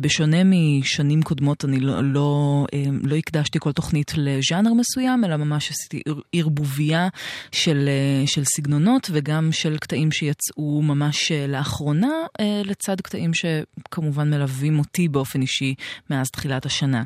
בשונה 0.00 0.36
משנים 0.44 1.22
קודמות, 1.22 1.64
אני 1.64 1.80
לא, 1.80 2.04
לא, 2.04 2.64
לא 3.02 3.16
הקדשתי 3.16 3.58
כל 3.60 3.72
תוכנית 3.72 4.12
לז'אנר 4.16 4.72
מסוים, 4.72 5.24
אלא 5.24 5.36
ממש 5.36 5.70
עשיתי 5.70 6.00
ער- 6.08 6.20
ערבוביה 6.32 7.08
של, 7.52 7.88
של 8.26 8.44
סגנונות 8.44 9.10
וגם 9.12 9.48
של 9.52 9.76
קטעים 9.78 10.12
שיצאו 10.12 10.82
ממש 10.82 11.32
לאחרונה, 11.48 12.08
לצד 12.64 13.00
קטעים 13.00 13.30
שכמובן 13.34 14.30
מלווים 14.30 14.78
אותי 14.78 15.08
באופן 15.08 15.42
אישי 15.42 15.74
מאז 16.10 16.26
תחילת 16.30 16.66
השנה. 16.66 17.02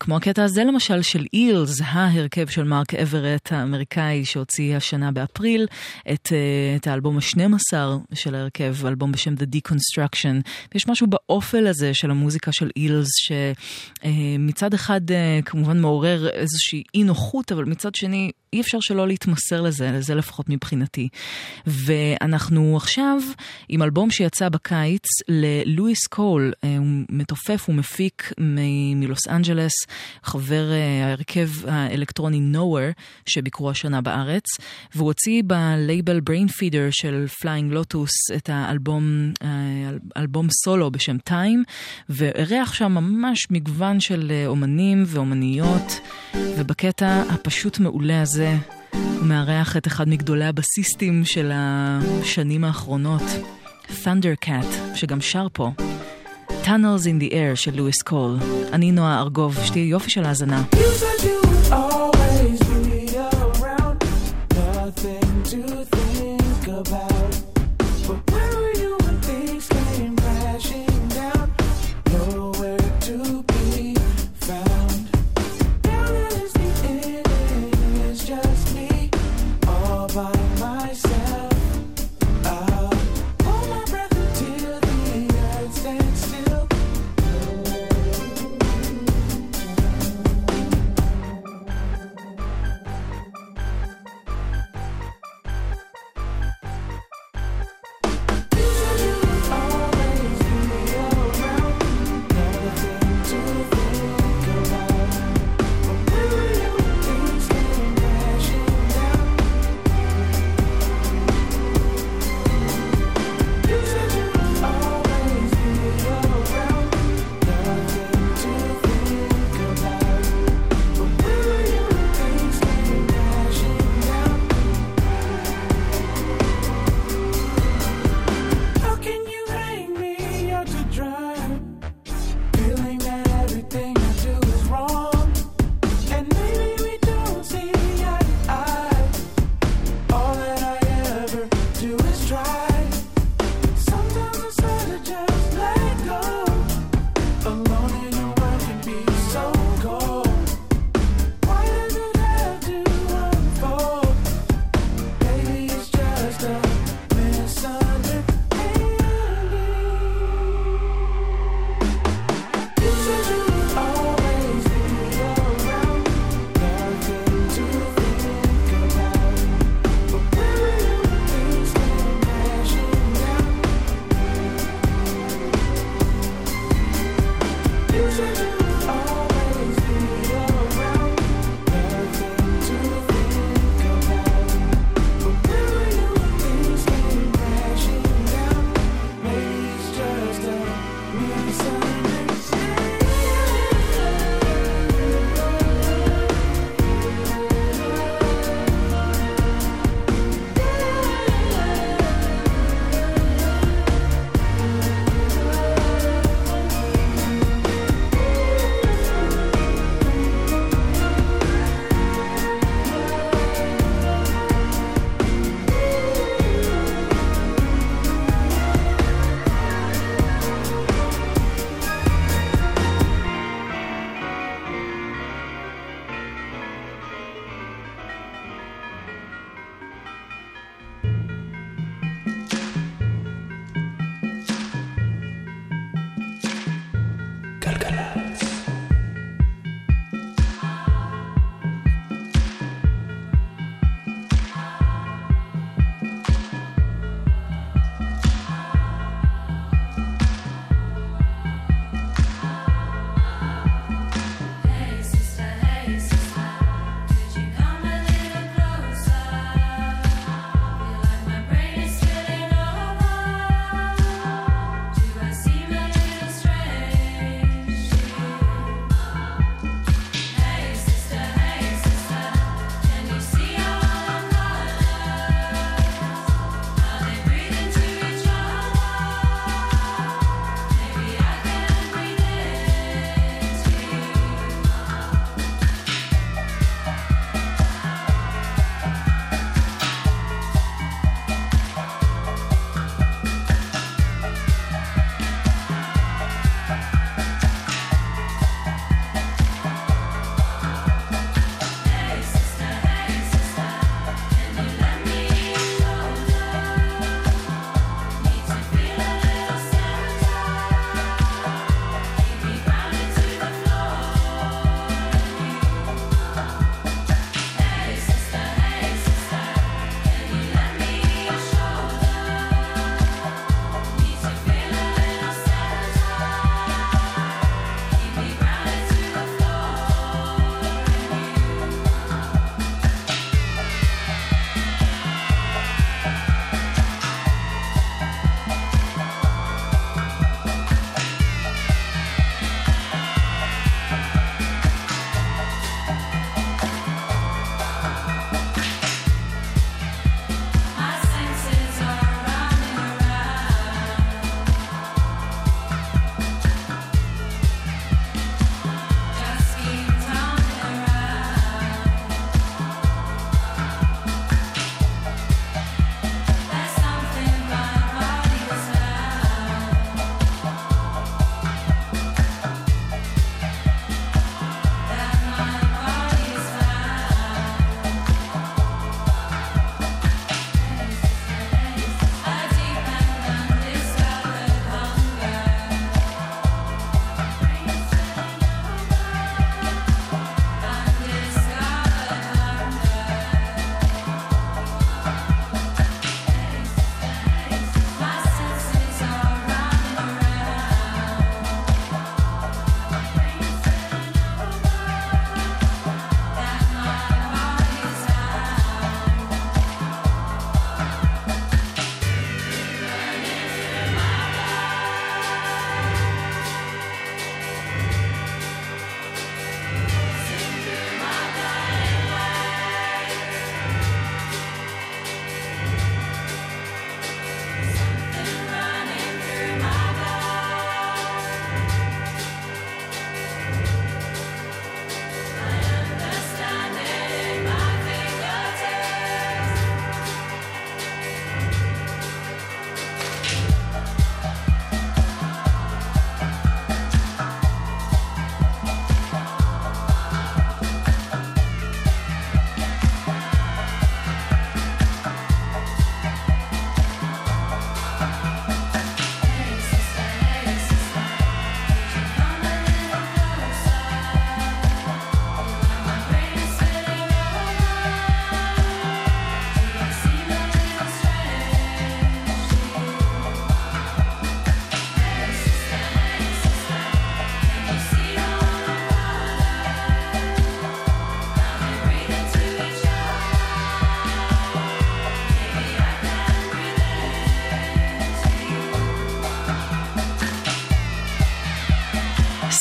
כמו 0.00 0.16
הקטע 0.16 0.44
הזה 0.44 0.64
למשל 0.64 1.02
של 1.02 1.26
אילס, 1.32 1.80
ההרכב 1.84 2.46
של 2.48 2.64
מרק 2.64 2.94
אברט 3.02 3.52
האמריקאי 3.52 4.24
שהוציא 4.24 4.76
השנה 4.76 5.12
באפריל 5.12 5.66
את, 6.12 6.32
אה, 6.32 6.76
את 6.76 6.86
האלבום 6.86 7.16
ה-12 7.16 7.74
של 8.14 8.34
ההרכב, 8.34 8.86
אלבום 8.86 9.12
בשם 9.12 9.34
The 9.34 9.56
Deconstruction. 9.56 10.48
ויש 10.74 10.88
משהו 10.88 11.06
באופל 11.06 11.66
הזה 11.66 11.94
של 11.94 12.10
המוזיקה 12.10 12.52
של 12.52 12.70
אילס, 12.76 13.08
שמצד 13.16 14.74
אחד 14.74 15.10
אה, 15.10 15.40
כמובן 15.44 15.80
מעורר 15.80 16.28
איזושהי 16.28 16.82
אי 16.94 17.04
נוחות, 17.04 17.52
אבל 17.52 17.64
מצד 17.64 17.94
שני 17.94 18.30
אי 18.52 18.60
אפשר 18.60 18.80
שלא 18.80 19.08
להתמסר 19.08 19.60
לזה, 19.60 19.90
לזה 19.90 20.14
לפחות 20.14 20.48
מבחינתי. 20.48 21.08
ואנחנו 21.66 22.76
עכשיו 22.76 23.16
עם 23.68 23.82
אלבום 23.82 24.10
שיצא 24.10 24.48
בקיץ 24.48 25.04
ללואיס 25.28 26.06
קול, 26.06 26.52
אה, 26.64 26.76
הוא 26.78 26.86
מתופף 27.08 27.66
ומפיק 27.68 28.32
מ- 28.40 29.00
מלוס 29.00 29.28
אנג'לס, 29.28 29.72
חבר 30.22 30.72
אה, 30.72 31.06
ההרכב 31.06 31.48
האלקטרוני 31.68 32.40
Nowhere 32.54 33.00
שביקרו 33.26 33.70
השנה 33.70 34.00
בארץ, 34.00 34.44
והוא 34.94 35.06
הוציא 35.06 35.42
בלייבל 35.46 36.20
Brain 36.30 36.50
Feeder 36.50 36.90
של 36.90 37.26
Flying 37.42 37.74
Lotus 37.74 38.36
את 38.36 38.50
האלבום 38.52 39.32
אה, 39.42 39.48
אלבום 40.16 40.48
סולו 40.64 40.90
בשם 40.90 41.18
טיים, 41.18 41.64
ואירח 42.08 42.72
שם 42.72 42.92
ממש 42.92 43.46
מגוון 43.50 44.00
של 44.00 44.32
אומנים 44.46 45.04
ואומניות, 45.06 46.00
ובקטע 46.34 47.22
הפשוט 47.28 47.78
מעולה 47.78 48.22
הזה 48.22 48.39
הוא 48.92 49.26
מארח 49.26 49.76
את 49.76 49.86
אחד 49.86 50.08
מגדולי 50.08 50.44
הבסיסטים 50.44 51.24
של 51.24 51.50
השנים 51.54 52.64
האחרונות, 52.64 53.22
Thundercat, 53.88 54.94
שגם 54.94 55.20
שר 55.20 55.46
פה. 55.52 55.70
Tunnels 56.64 57.04
in 57.04 57.22
the 57.22 57.32
Air 57.32 57.56
של 57.56 57.76
לואיס 57.76 58.02
קול. 58.02 58.36
אני 58.72 58.92
נועה 58.92 59.20
ארגוב, 59.20 59.58
שתהיה 59.64 59.84
יופי 59.84 60.10
של 60.10 60.24
האזנה. 60.24 60.62
You 60.72 61.99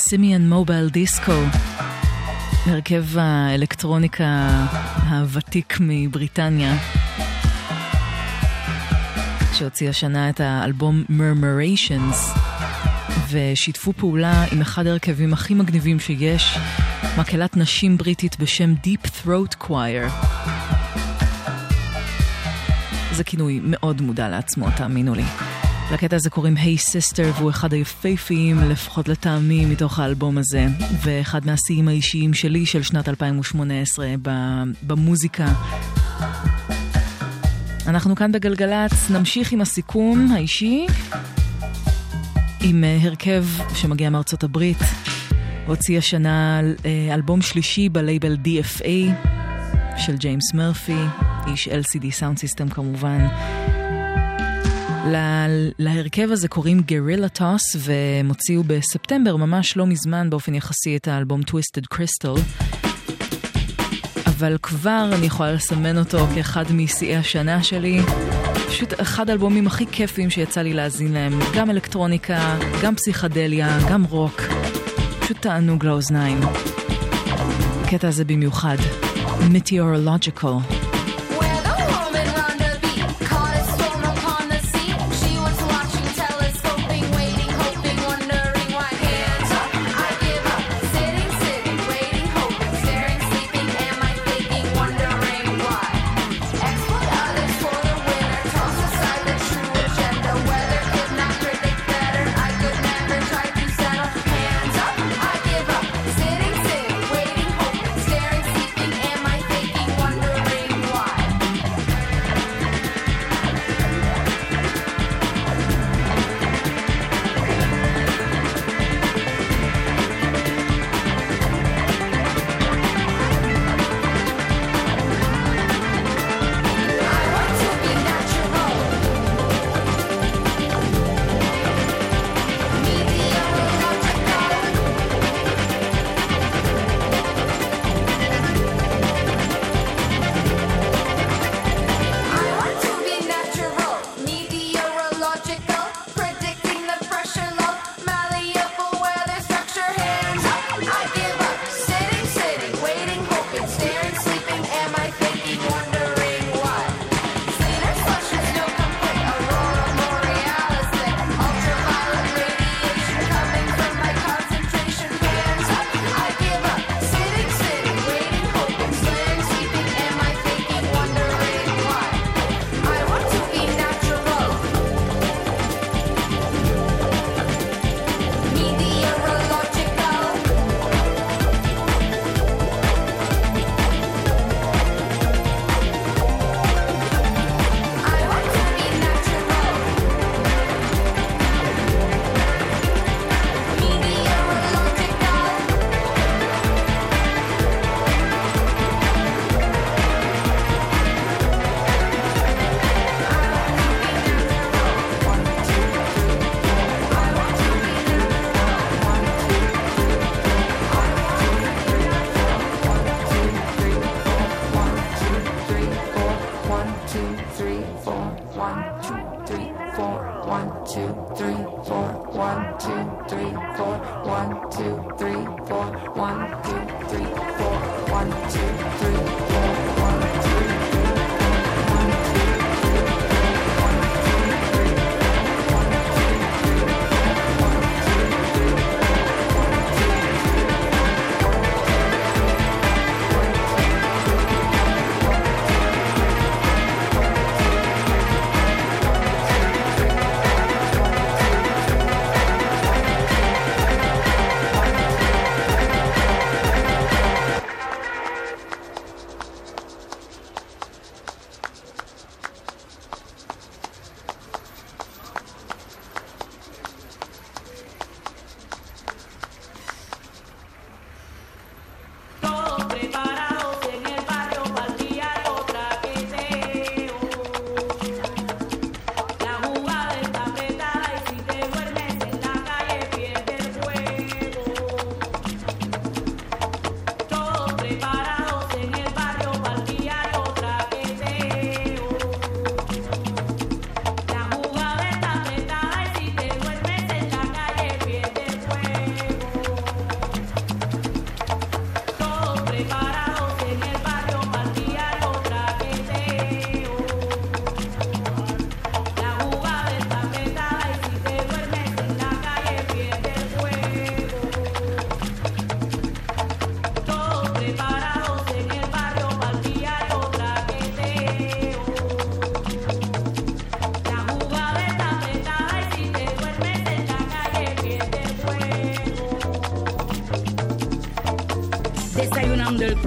סימיאן 0.10 0.50
מובייל 0.50 0.90
דיסקו, 0.90 1.42
הרכב 2.66 3.04
האלקטרוניקה 3.18 4.50
הוותיק 5.10 5.78
מבריטניה, 5.80 6.78
שהוציא 9.54 9.90
השנה 9.90 10.30
את 10.30 10.40
האלבום 10.40 11.04
Murmurations, 11.10 12.40
ושיתפו 13.30 13.94
פעולה 13.94 14.44
עם 14.52 14.62
אחד 14.62 14.88
ההרכבים 14.88 15.34
הכי 15.34 15.54
מגניבים 15.54 16.00
שיש, 16.00 16.58
מקהלת 17.18 17.58
נשים 17.58 17.98
בריטית 17.98 18.40
בשם 18.40 18.74
Deep 18.84 19.08
Throat 19.08 19.64
Choir. 19.64 20.12
זה 23.12 23.24
כינוי 23.24 23.60
מאוד 23.64 24.02
מודע 24.02 24.30
לעצמו, 24.30 24.68
תאמינו 24.78 25.16
לי. 25.16 25.24
לקטע 25.94 26.16
הזה 26.16 26.30
קוראים 26.30 26.58
Hey 26.58 26.76
hey 26.76 26.80
Sister, 26.80 27.32
והוא 27.38 27.50
אחד 27.50 27.74
היפהפיים, 27.74 28.60
לפחות 28.60 29.08
לטעמי, 29.08 29.66
מתוך 29.66 30.00
האלבום 30.00 30.38
הזה, 30.38 30.68
ואחד 31.04 31.46
מהשיאים 31.46 31.88
האישיים 31.88 32.34
שלי 32.34 32.66
של 32.66 32.84
שנת 32.84 33.10
2018 33.10 34.08
במוזיקה. 34.84 35.48
אנחנו 37.88 38.16
כאן 38.16 38.32
בגלגלצ, 38.32 39.10
נמשיך 39.10 39.52
עם 39.52 39.62
הסיכום 39.62 40.32
האישי, 40.32 40.86
עם 42.62 42.84
אה, 42.84 42.98
הרכב 43.02 43.46
שמגיע 43.76 44.10
מארצות 44.10 44.44
הברית. 44.44 44.78
הוציא 45.68 45.98
השנה 45.98 46.62
אה, 46.86 47.14
אלבום 47.14 47.42
שלישי 47.42 47.90
בלייבל 47.90 48.38
DFA 48.46 49.28
של 49.98 50.18
ג'יימס 50.18 50.54
מרפי, 50.54 51.02
איש 51.48 51.68
LCD 51.68 52.12
Soundsystem 52.12 52.70
כמובן. 52.70 53.28
לה, 55.10 55.46
להרכב 55.80 56.32
הזה 56.32 56.48
קוראים 56.48 56.80
Guerilla 56.80 57.30
Toss, 57.30 57.76
והם 57.78 58.28
הוציאו 58.28 58.64
בספטמבר, 58.68 59.36
ממש 59.36 59.78
לא 59.78 59.86
מזמן 59.86 60.30
באופן 60.30 60.56
יחסי, 60.56 60.96
את 60.96 61.08
האלבום 61.08 61.42
Twisted 61.42 61.96
Crystal. 61.96 62.40
אבל 64.28 64.58
כבר 64.62 65.10
אני 65.14 65.26
יכולה 65.26 65.52
לסמן 65.52 65.98
אותו 65.98 66.28
כאחד 66.36 66.66
משיאי 66.72 67.16
השנה 67.16 67.64
שלי. 67.64 68.02
פשוט 68.68 68.94
אחד 69.02 69.30
האלבומים 69.30 69.68
הכי 69.68 69.86
כיפים 69.92 70.30
שיצא 70.30 70.62
לי 70.62 70.74
להאזין 70.74 71.14
להם, 71.14 71.40
גם 71.56 71.70
אלקטרוניקה, 71.70 72.58
גם 72.84 72.96
פסיכדליה, 72.96 73.80
גם 73.90 74.04
רוק. 74.04 74.42
פשוט 75.20 75.38
תענוג 75.38 75.86
לאוזניים. 75.86 76.40
הקטע 77.84 78.08
הזה 78.08 78.26
במיוחד, 78.26 78.78
Meteorological. 79.54 80.79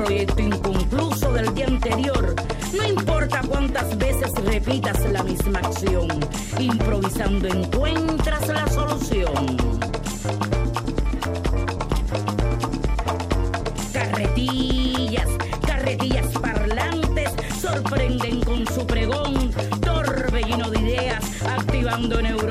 Proyecto 0.04 0.42
inconcluso 0.42 1.32
del 1.32 1.54
día 1.54 1.66
anterior. 1.66 2.34
No 2.76 2.88
importa 2.88 3.40
cuántas 3.46 3.96
veces 3.98 4.32
repitas 4.44 4.98
la 5.12 5.22
misma 5.22 5.60
acción, 5.60 6.08
improvisando 6.58 7.46
encuentras 7.46 8.48
la 8.48 8.66
solución. 8.68 9.56
Carretillas, 13.92 15.28
carretillas 15.66 16.26
parlantes 16.38 17.30
sorprenden 17.60 18.40
con 18.40 18.66
su 18.66 18.84
pregón, 18.84 19.52
torbellino 19.82 20.68
de 20.70 20.80
ideas, 20.80 21.24
activando 21.46 22.20
neuronas. 22.20 22.41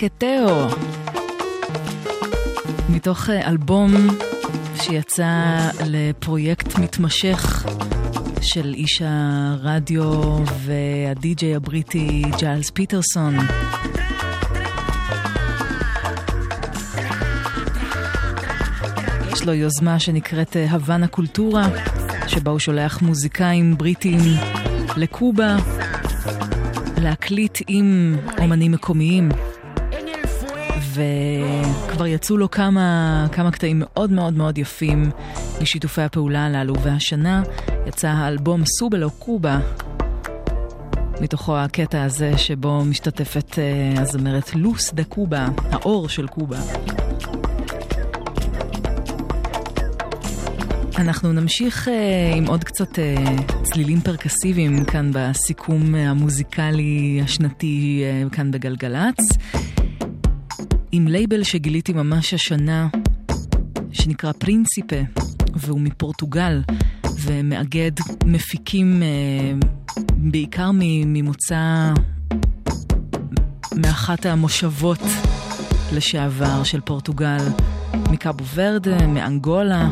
טרקטאו, 0.00 0.66
מתוך 2.88 3.30
אה, 3.30 3.48
אלבום 3.48 3.92
שיצא 4.76 5.28
לפרויקט 5.86 6.78
מתמשך 6.78 7.66
של 8.40 8.74
איש 8.74 9.02
הרדיו 9.04 10.36
והדי-ג'יי 10.58 11.56
הבריטי 11.56 12.22
ג'יילס 12.38 12.70
פיטרסון. 12.70 13.36
יש 19.32 19.46
לו 19.46 19.52
יוזמה 19.52 19.98
שנקראת 19.98 20.56
אה, 20.56 20.70
הוואנה 20.70 21.06
קולטורה, 21.06 21.68
שבה 22.26 22.50
הוא 22.50 22.58
שולח 22.58 23.02
מוזיקאים 23.02 23.78
בריטים 23.78 24.20
לקובה 24.96 25.56
להקליט 26.96 27.58
עם 27.68 28.16
אומנים 28.38 28.72
מקומיים. 28.72 29.28
וכבר 31.00 32.06
יצאו 32.06 32.36
לו 32.36 32.50
כמה, 32.50 33.26
כמה 33.32 33.50
קטעים 33.50 33.76
מאוד 33.84 34.12
מאוד 34.12 34.34
מאוד 34.34 34.58
יפים 34.58 35.10
משיתופי 35.62 36.02
הפעולה 36.02 36.46
הללו, 36.46 36.74
והשנה 36.82 37.42
יצא 37.86 38.08
האלבום 38.08 38.64
סובלו 38.64 39.10
קובה, 39.10 39.58
מתוכו 41.20 41.58
הקטע 41.58 42.02
הזה 42.02 42.38
שבו 42.38 42.84
משתתפת 42.84 43.58
אה, 43.58 44.02
הזמרת 44.02 44.54
לוס 44.54 44.94
דה 44.94 45.04
קובה, 45.04 45.48
האור 45.72 46.08
של 46.08 46.26
קובה. 46.26 46.58
אנחנו 51.00 51.32
נמשיך 51.32 51.88
uh, 51.88 51.90
עם 52.36 52.46
עוד 52.46 52.64
קצת 52.64 52.98
uh, 52.98 53.52
צלילים 53.62 54.00
פרקסיביים 54.00 54.84
כאן 54.84 55.10
בסיכום 55.14 55.94
uh, 55.94 55.98
המוזיקלי 55.98 57.20
השנתי 57.24 58.04
uh, 58.26 58.34
כאן 58.34 58.50
בגלגלצ. 58.50 59.18
עם 60.92 61.08
לייבל 61.08 61.42
שגיליתי 61.42 61.92
ממש 61.92 62.34
השנה, 62.34 62.88
שנקרא 63.92 64.32
פרינסיפה, 64.32 64.96
והוא 65.54 65.80
מפורטוגל, 65.80 66.62
ומאגד 67.20 67.90
מפיקים 68.24 69.02
uh, 69.02 69.96
בעיקר 70.16 70.70
ממוצא, 71.06 71.92
מאחת 73.76 74.26
המושבות 74.26 75.00
לשעבר 75.92 76.64
של 76.64 76.80
פורטוגל, 76.80 77.48
מקאבו 78.10 78.44
ורדה, 78.54 79.06
מאנגולה. 79.06 79.90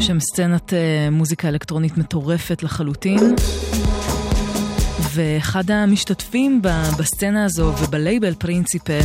שם 0.00 0.20
סצנת 0.20 0.72
uh, 0.72 1.10
מוזיקה 1.10 1.48
אלקטרונית 1.48 1.98
מטורפת 1.98 2.62
לחלוטין. 2.62 3.34
ואחד 5.14 5.70
המשתתפים 5.70 6.62
בסצנה 6.98 7.44
הזו 7.44 7.72
ובלייבל 7.82 8.34
פרינציפה 8.34 8.98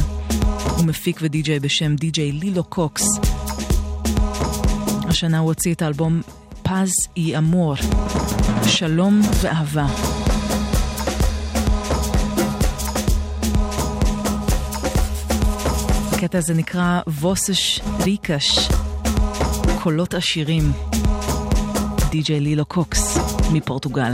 הוא 0.77 0.85
מפיק 0.85 1.19
ודי-ג'יי 1.21 1.59
בשם 1.59 1.95
די-ג'יי 1.95 2.31
לילו 2.31 2.63
קוקס. 2.63 3.03
השנה 5.07 5.39
הוא 5.39 5.47
הוציא 5.47 5.73
את 5.73 5.81
האלבום 5.81 6.21
פז 6.63 6.91
אי 7.17 7.37
אמור, 7.37 7.75
שלום 8.67 9.21
ואהבה. 9.41 9.85
הקטע 16.11 16.37
הזה 16.37 16.53
נקרא 16.53 17.01
ווסש 17.07 17.79
ריקש, 18.03 18.69
קולות 19.83 20.13
עשירים. 20.13 20.71
די.ג'יי 22.09 22.39
לילו 22.39 22.65
קוקס 22.65 23.17
מפורטוגל. 23.51 24.11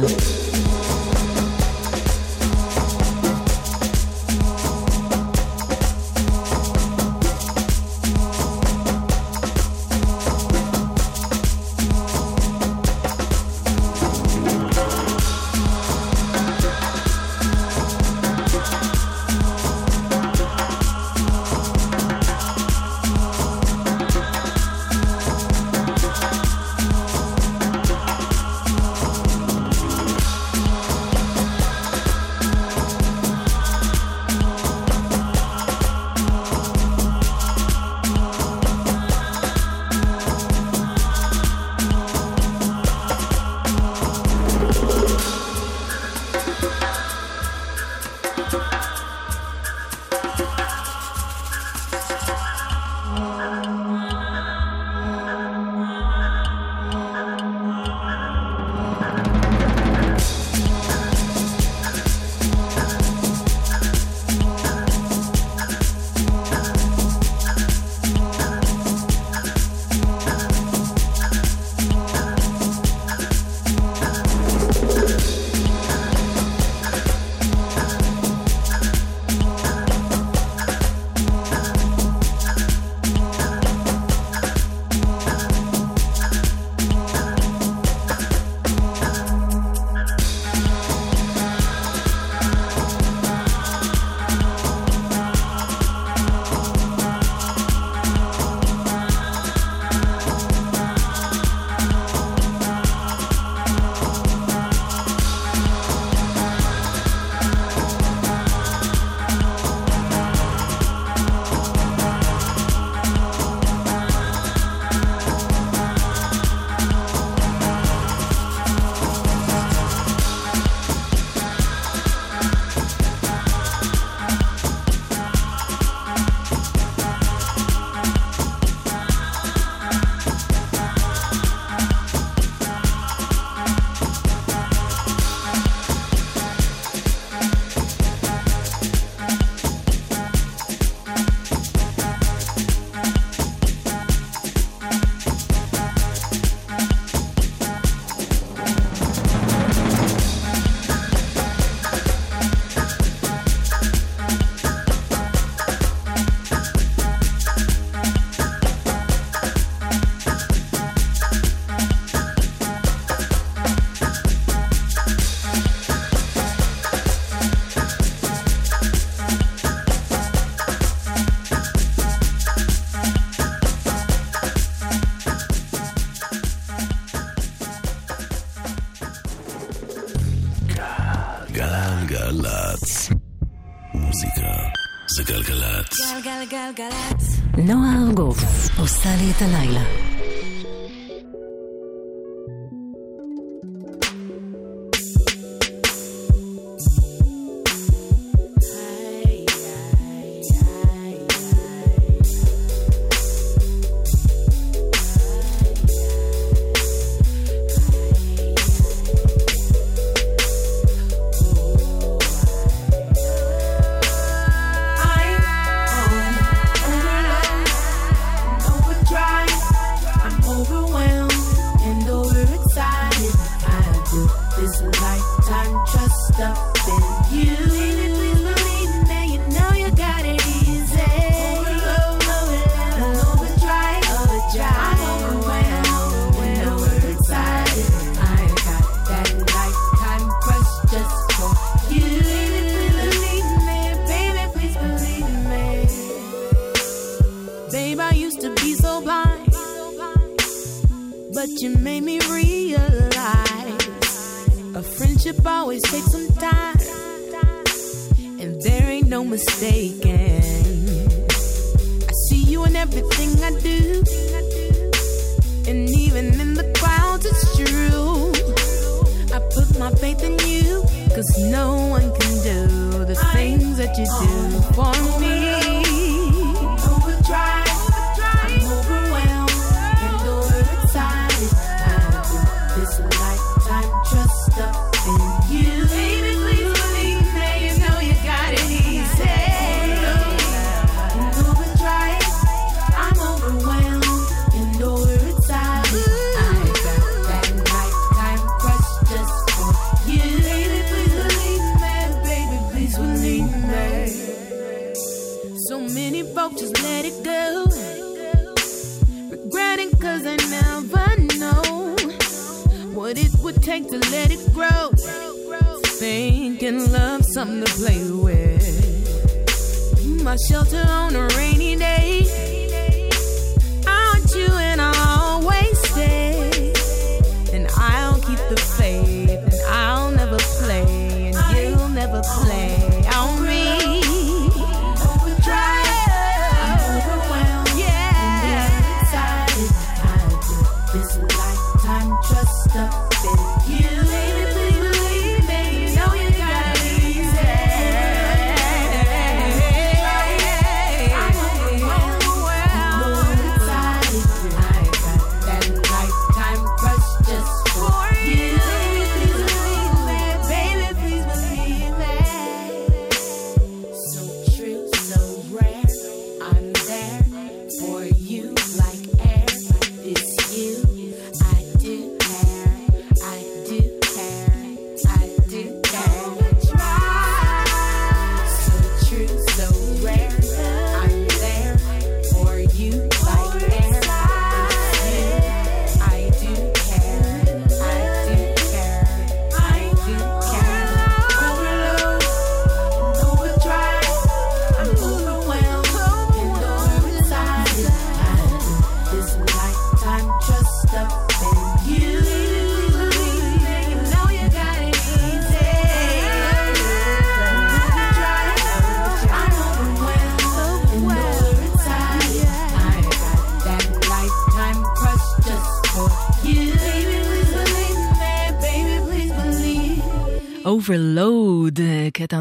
את 189.32 189.42
הלילה. 189.42 190.05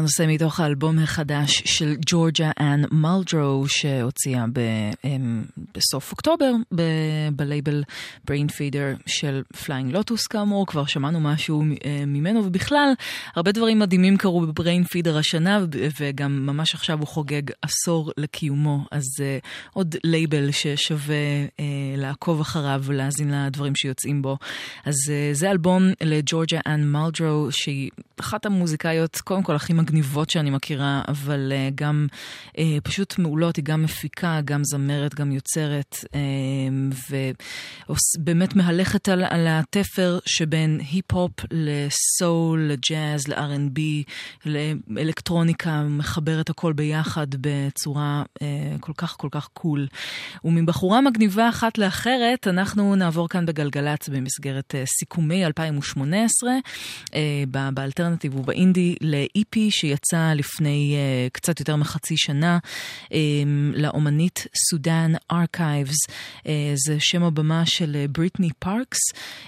הנושא 0.05 0.25
מתוך 0.27 0.59
האלבום 0.59 0.99
החדש 0.99 1.61
של 1.65 1.95
ג'ורג'ה 2.05 2.51
אן 2.59 2.87
מלדרו 2.91 3.67
שהוציאה 3.67 4.45
ב... 4.53 4.59
אמ, 5.03 5.43
בסוף 5.75 6.11
אוקטובר 6.11 6.51
בלייבל 7.31 7.83
Brainfeeder 8.31 9.01
של 9.05 9.43
פליינג 9.65 9.93
לוטוס 9.93 10.27
כאמור, 10.27 10.67
כבר 10.67 10.85
שמענו 10.85 11.19
משהו 11.19 11.63
אה, 11.85 12.03
ממנו, 12.07 12.45
ובכלל, 12.45 12.93
הרבה 13.35 13.51
דברים 13.51 13.79
מדהימים 13.79 14.17
קרו 14.17 14.41
ב 14.41 14.83
Brainfeeder 14.83 15.17
השנה, 15.17 15.65
וגם 15.99 16.45
ממש 16.45 16.73
עכשיו 16.73 16.99
הוא 16.99 17.07
חוגג 17.07 17.41
עשור 17.61 18.11
לקיומו, 18.17 18.85
אז 18.91 19.03
אה, 19.17 19.45
עוד 19.73 19.95
לייבל 20.03 20.51
ששווה 20.51 21.15
אה, 21.45 21.61
לעקוב 21.97 22.41
אחריו 22.41 22.81
ולהאזין 22.85 23.45
לדברים 23.45 23.75
שיוצאים 23.75 24.21
בו. 24.21 24.37
אז 24.85 24.95
אה, 25.05 25.37
זה 25.37 25.51
אלבום 25.51 25.83
לג'ורג'ה 26.01 26.59
אן 26.67 26.85
מלדרו, 26.85 27.47
שהיא 27.51 27.89
אחת 28.19 28.45
המוזיקאיות, 28.45 29.21
קודם 29.23 29.43
כל 29.43 29.55
הכי 29.55 29.73
מגניבות 29.73 30.29
שאני 30.29 30.49
מכירה, 30.49 31.01
אבל 31.07 31.51
uh, 31.51 31.75
גם 31.75 32.07
uh, 32.47 32.59
פשוט 32.83 33.19
מעולות, 33.19 33.55
היא 33.55 33.65
גם 33.65 33.83
מפיקה, 33.83 34.39
גם 34.45 34.63
זמרת, 34.63 35.15
גם 35.15 35.31
יוצרת. 35.31 35.64
בסרט, 35.65 36.05
אמ, 36.13 36.89
ובאמת 37.89 38.55
מהלכת 38.55 39.09
על, 39.09 39.23
על 39.29 39.47
התפר 39.49 40.19
שבין 40.25 40.79
היפ-הופ 40.91 41.31
לסול, 41.51 42.71
לג'אז, 42.71 43.27
ל-R&B, 43.27 43.79
לאלקטרוניקה, 44.45 45.83
מחברת 45.83 46.49
הכל 46.49 46.73
ביחד 46.73 47.27
בצורה 47.41 48.23
אה, 48.41 48.47
כל 48.79 48.91
כך 48.97 49.15
כל 49.17 49.27
כך 49.31 49.47
קול. 49.53 49.87
ומבחורה 50.45 51.01
מגניבה 51.01 51.49
אחת 51.49 51.77
לאחרת, 51.77 52.47
אנחנו 52.47 52.95
נעבור 52.95 53.29
כאן 53.29 53.45
בגלגלצ 53.45 54.09
במסגרת 54.09 54.75
אה, 54.75 54.83
סיכומי 54.99 55.45
2018, 55.45 56.49
אה, 57.15 57.43
באלטרנטיב 57.73 58.35
ובאינדי, 58.35 58.95
ל-EP 59.01 59.57
שיצא 59.69 60.33
לפני 60.35 60.95
קצת 61.31 61.59
יותר 61.59 61.75
מחצי 61.75 62.17
שנה, 62.17 62.57
אמ, 63.11 63.71
לאומנית 63.75 64.47
סודן 64.69 65.11
ארק. 65.31 65.54
Uh, 65.55 66.49
זה 66.75 66.95
שם 66.99 67.23
הבמה 67.23 67.65
של 67.65 68.05
בריטני 68.09 68.49
פארקס. 68.59 68.97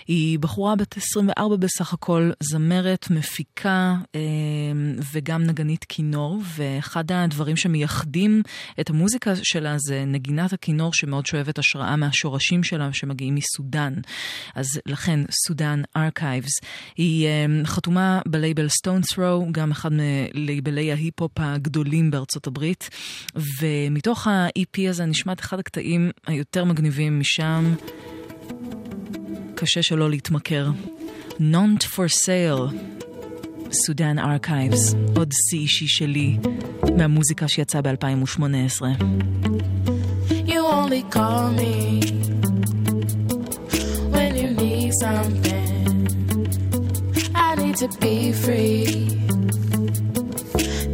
היא 0.08 0.40
בחורה 0.40 0.76
בת 0.76 0.98
24 0.98 1.56
בסך 1.56 1.94
הכל, 1.94 2.32
זמרת, 2.40 3.10
מפיקה 3.10 3.96
um, 4.04 5.04
וגם 5.14 5.44
נגנית 5.44 5.84
כינור, 5.84 6.42
ואחד 6.56 7.12
הדברים 7.12 7.58
שמייחדים 7.58 8.42
את 8.80 8.90
המוזיקה 8.90 9.34
שלה 9.44 9.76
זה 9.78 10.04
נגינת 10.08 10.54
הכינור 10.54 10.94
שמאוד 10.94 11.26
שואבת 11.26 11.60
השראה 11.60 11.96
מהשורשים 11.96 12.64
שלה 12.64 12.90
שמגיעים 12.94 13.36
מסודאן. 13.36 13.94
אז 14.56 14.68
לכן 14.86 15.20
Sudan 15.48 15.82
Archives. 15.98 16.52
היא 16.98 17.28
חתומה 17.66 18.22
בלייבל 18.28 18.70
Stones 18.70 19.02
Throw, 19.02 19.48
גם 19.52 19.72
אחד 19.72 19.90
מלייבלי 19.92 20.92
ההיפ-הופ 20.92 21.32
הגדולים 21.40 22.12
בארצות 22.12 22.48
הברית, 22.48 22.90
ומתוך 23.60 24.28
ה-EP 24.28 24.90
הזה 24.90 25.06
נשמע 25.06 25.34
את 25.34 25.40
אחד 25.40 25.60
הקטעים 25.60 25.97
היותר 26.28 26.66
מגניבים 26.66 27.20
משם. 27.20 27.76
קשה 29.56 29.82
שלא 29.82 30.10
להתמכר. 30.10 30.70
Not 31.40 31.84
for 31.84 32.26
sale. 32.26 32.74
Sudan 33.72 34.20
Archives, 34.20 34.96
עוד 35.16 35.32
שיא 35.32 35.60
אישי 35.60 35.88
שלי 35.88 36.38
מהמוזיקה 36.98 37.48
שיצאה 37.48 37.82
ב-2018. 37.82 38.82
You 40.48 40.62
only 40.80 41.04
call 41.16 41.46
me 41.60 41.76
when 44.14 44.32
you 44.42 44.50
need 44.62 44.92
something. 45.04 45.98
I 47.36 47.50
need 47.62 47.76
to 47.84 47.90
be 48.04 48.18
free. 48.44 48.86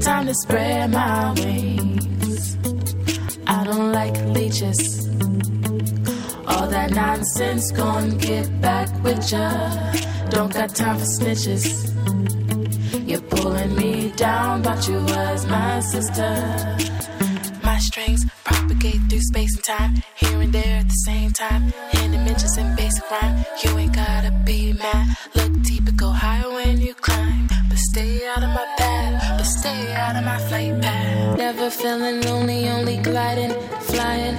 Time 0.05 0.25
to 0.29 0.35
spread 0.43 0.91
my 0.91 1.33
wings. 1.41 2.12
I 3.53 3.63
don't 3.65 3.91
like 3.91 4.15
leeches. 4.37 5.07
All 6.47 6.67
that 6.75 6.89
nonsense 6.91 7.71
gon' 7.71 8.17
get 8.17 8.45
back 8.61 8.89
with 9.03 9.31
ya. 9.31 9.47
Don't 10.29 10.51
got 10.51 10.69
time 10.75 10.97
for 10.97 11.05
snitches. 11.05 11.63
You're 13.07 13.21
pulling 13.21 13.75
me 13.75 14.11
down, 14.15 14.63
but 14.63 14.87
you 14.87 14.95
was 14.95 15.45
my 15.45 15.79
sister. 15.81 16.31
My 17.63 17.77
strings 17.77 18.25
propagate 18.43 19.01
through 19.07 19.21
space 19.21 19.55
and 19.55 19.63
time, 19.63 19.93
here 20.15 20.41
and 20.41 20.51
there 20.51 20.79
at 20.79 20.87
the 20.87 21.01
same 21.05 21.31
time. 21.31 21.71
In 22.01 22.11
dimensions 22.11 22.57
and 22.57 22.75
basic 22.75 23.09
rhyme, 23.11 23.45
you 23.63 23.77
ain't 23.77 23.95
gotta 23.95 24.31
be 24.43 24.73
mad. 24.73 25.15
Look 25.35 25.61
deep 25.61 25.87
and 25.87 25.97
go 25.97 26.09
higher 26.09 26.42
stay 29.63 29.93
out 29.93 30.15
of 30.17 30.25
my 30.25 30.39
flight 30.49 30.75
path. 30.81 31.37
Never 31.37 31.69
feeling 31.69 32.19
lonely, 32.27 32.67
only 32.67 32.97
gliding, 32.97 33.53
flying. 33.91 34.35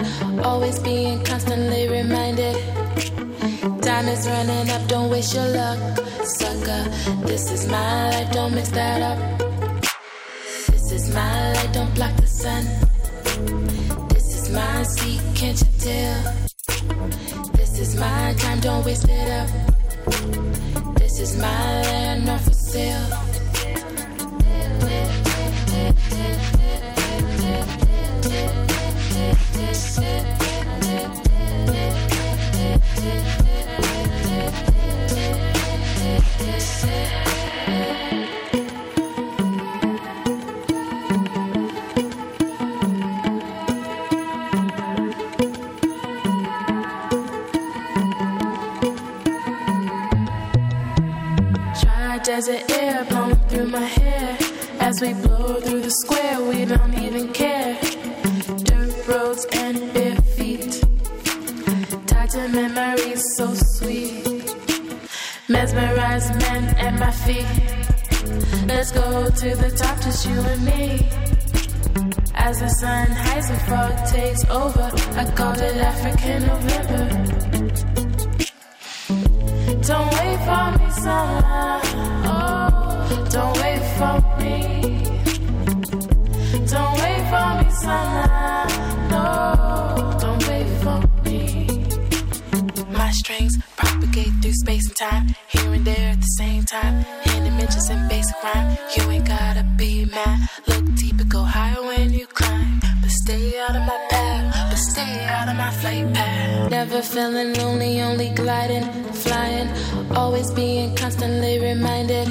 Always 0.51 0.79
being 0.79 1.25
constantly 1.25 1.89
reminded. 1.89 2.57
Time 3.89 4.07
is 4.15 4.23
running 4.29 4.69
up, 4.75 4.83
don't 4.87 5.09
waste 5.09 5.33
your 5.35 5.49
luck, 5.61 5.79
sucker. 6.41 6.83
This 7.31 7.45
is 7.57 7.63
my 7.67 8.11
life, 8.11 8.31
don't 8.33 8.55
mix 8.55 8.69
that 8.81 9.01
up. 9.11 9.19
This 10.73 10.93
is 10.93 11.05
my 11.15 11.53
light, 11.55 11.73
don't 11.73 11.95
block 11.95 12.15
the 12.17 12.31
sun. 12.43 12.63
This 14.15 14.29
is 14.39 14.51
my 14.51 14.83
seat, 14.83 15.23
can't 15.35 15.59
you 15.63 15.71
tell? 15.87 16.19
This 17.59 17.73
is 17.79 17.97
my 17.97 18.35
time, 18.43 18.61
don't 18.61 18.85
waste 18.85 19.09
it 19.09 19.31
up. 19.41 19.49
This 21.01 21.19
is 21.19 21.33
my 21.39 21.63
land, 21.89 22.27
not 22.27 22.41
for 22.43 22.53
sale. 22.53 23.34
Desert 52.25 52.71
air 52.71 53.05
blowing 53.05 53.37
through 53.49 53.67
my 53.67 53.81
hair. 53.81 54.39
As 54.81 54.99
we 55.01 55.13
blow 55.13 55.61
through 55.61 55.74
square, 56.03 56.41
we 56.43 56.65
don't 56.65 56.95
even 56.95 57.33
care. 57.33 57.79
Dirt 58.65 59.07
roads 59.07 59.47
and 59.53 59.77
bare 59.95 60.17
feet. 60.37 60.83
Tied 62.07 62.31
to 62.31 62.49
memories 62.49 63.23
so 63.37 63.55
sweet. 63.55 64.25
Mesmerized 65.49 66.35
men 66.41 66.65
at 66.87 66.99
my 66.99 67.11
feet. 67.11 67.47
Let's 68.67 68.91
go 68.93 69.31
to 69.31 69.49
the 69.63 69.71
top, 69.77 70.01
just 70.01 70.27
you 70.27 70.41
and 70.41 70.65
me. 70.65 71.07
As 72.35 72.59
the 72.61 72.69
sun 72.69 73.11
hides 73.11 73.51
and 73.51 73.61
fog 73.63 73.95
takes 74.09 74.45
over, 74.51 74.91
I 75.21 75.25
call 75.39 75.53
it 75.53 75.77
African 75.77 76.47
November. 76.47 77.05
Don't 79.89 80.11
wait 80.19 80.39
for 80.47 80.67
me, 80.79 80.91
summer. 81.05 81.81
Oh, 82.27 83.27
don't 83.31 83.57
wait 83.63 83.83
for 83.99 84.17
me. 84.41 85.14
Don't 86.77 86.97
wait 87.03 87.23
for 87.31 87.49
me, 87.59 87.67
summer. 87.83 88.27
No, 89.13 89.27
don't 90.23 90.43
wait 90.49 90.69
for 90.83 90.99
me. 91.25 91.87
My 92.91 93.11
strings 93.13 93.55
propagate 93.77 94.35
through 94.43 94.57
space 94.65 94.87
and 94.89 94.97
time, 94.97 95.27
here 95.53 95.73
and 95.73 95.85
there 95.85 96.11
at 96.15 96.21
the 96.21 96.33
same 96.41 96.65
time. 96.65 96.97
In 97.31 97.45
dimensions 97.45 97.89
and 97.91 98.09
basic 98.09 98.37
rhyme, 98.43 98.77
you 98.97 99.03
ain't 99.09 99.27
gotta 99.27 99.65
be 99.77 100.05
mad. 100.07 100.49
Look 100.67 100.85
deep 100.97 101.21
and 101.21 101.31
go 101.31 101.43
higher 101.43 101.81
when 101.81 102.13
you 102.13 102.27
climb. 102.27 102.81
But 103.01 103.11
stay 103.23 103.57
out 103.61 103.77
of 103.77 103.83
my 103.83 104.01
path, 104.11 104.71
but 104.71 104.81
stay 104.93 105.15
out 105.27 105.49
of 105.49 105.57
my 105.57 105.71
flight 105.71 106.13
path. 106.13 106.71
Never 106.71 107.03
feeling 107.03 107.55
lonely, 107.55 108.01
only 108.03 108.31
gliding, 108.31 108.87
flying. 109.13 109.69
Always 110.11 110.51
being 110.51 110.97
constantly 110.97 111.61
reminded. 111.61 112.29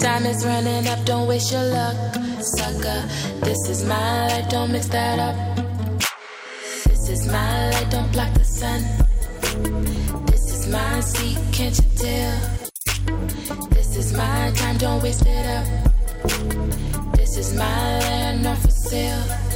Time 0.00 0.24
is 0.24 0.46
running 0.46 0.88
up, 0.88 1.04
don't 1.04 1.28
waste 1.28 1.52
your 1.52 1.62
luck, 1.62 1.94
sucker. 2.40 3.04
This 3.44 3.68
is 3.68 3.84
my 3.84 4.28
life, 4.28 4.48
don't 4.48 4.72
mix 4.72 4.86
that 4.88 5.18
up. 5.18 5.36
This 6.86 7.10
is 7.10 7.26
my 7.26 7.70
light, 7.70 7.90
don't 7.90 8.10
block 8.10 8.32
the 8.32 8.42
sun. 8.42 8.80
This 10.24 10.52
is 10.54 10.66
my 10.68 11.00
seat, 11.00 11.36
can't 11.52 11.76
you 11.76 11.84
tell? 11.96 13.68
This 13.68 13.96
is 13.96 14.14
my 14.14 14.50
time, 14.56 14.78
don't 14.78 15.02
waste 15.02 15.26
it 15.26 15.46
up. 15.46 15.66
This 17.14 17.36
is 17.36 17.54
my 17.54 17.98
land, 18.00 18.42
not 18.42 18.56
for 18.56 18.70
sale. 18.70 19.50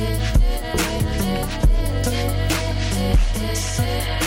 I 0.00 0.37
Yeah. 3.78 4.17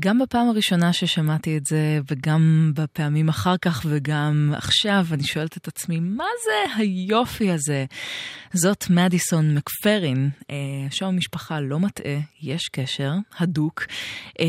גם 0.00 0.18
בפעם 0.18 0.48
הראשונה 0.48 0.92
ששמעתי 0.92 1.56
את 1.56 1.66
זה, 1.66 2.00
וגם 2.10 2.72
בפעמים 2.74 3.28
אחר 3.28 3.56
כך, 3.56 3.86
וגם 3.88 4.52
עכשיו, 4.56 5.06
אני 5.12 5.22
שואלת 5.22 5.56
את 5.56 5.68
עצמי, 5.68 6.00
מה 6.00 6.24
זה 6.44 6.74
היופי 6.76 7.50
הזה? 7.50 7.84
זאת 8.52 8.90
מדיסון 8.90 9.54
מקפרין, 9.54 10.30
אה, 10.50 10.56
שם 10.90 11.06
המשפחה 11.06 11.60
לא 11.60 11.80
מטעה, 11.80 12.18
יש 12.42 12.68
קשר 12.72 13.12
הדוק. 13.38 13.86
אה, 14.40 14.46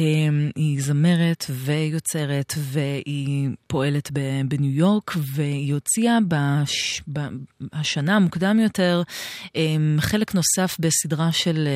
היא 0.55 0.81
זמרת 0.81 1.45
ויוצרת, 1.49 2.53
והיא 2.57 3.49
פועלת 3.67 4.11
בניו 4.47 4.71
יורק, 4.71 5.13
והיא 5.17 5.73
הוציאה 5.73 6.17
בש... 6.27 7.01
בשנה 7.59 8.15
המוקדם 8.15 8.59
יותר 8.59 9.03
אה, 9.55 9.75
חלק 9.99 10.35
נוסף 10.35 10.77
בסדרה 10.79 11.31
של 11.31 11.67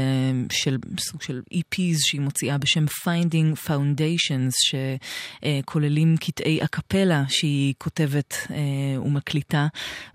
סוג 0.99 1.21
של 1.21 1.41
EPs 1.53 1.97
שהיא 1.99 2.21
מוציאה 2.21 2.57
בשם 2.57 2.85
Finding 2.85 3.63
Foundations, 3.73 4.51
שכוללים 4.65 6.15
קטעי 6.19 6.63
אקפלה 6.63 7.23
שהיא 7.27 7.73
כותבת 7.77 8.47
אה, 8.51 9.01
ומקליטה, 9.01 9.67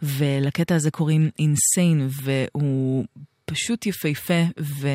ולקטע 0.02 0.74
הזה 0.74 0.90
קוראים 0.90 1.30
Insane, 1.40 2.22
והוא... 2.22 3.04
פשוט 3.50 3.86
יפהפה 3.86 4.42
ו... 4.60 4.88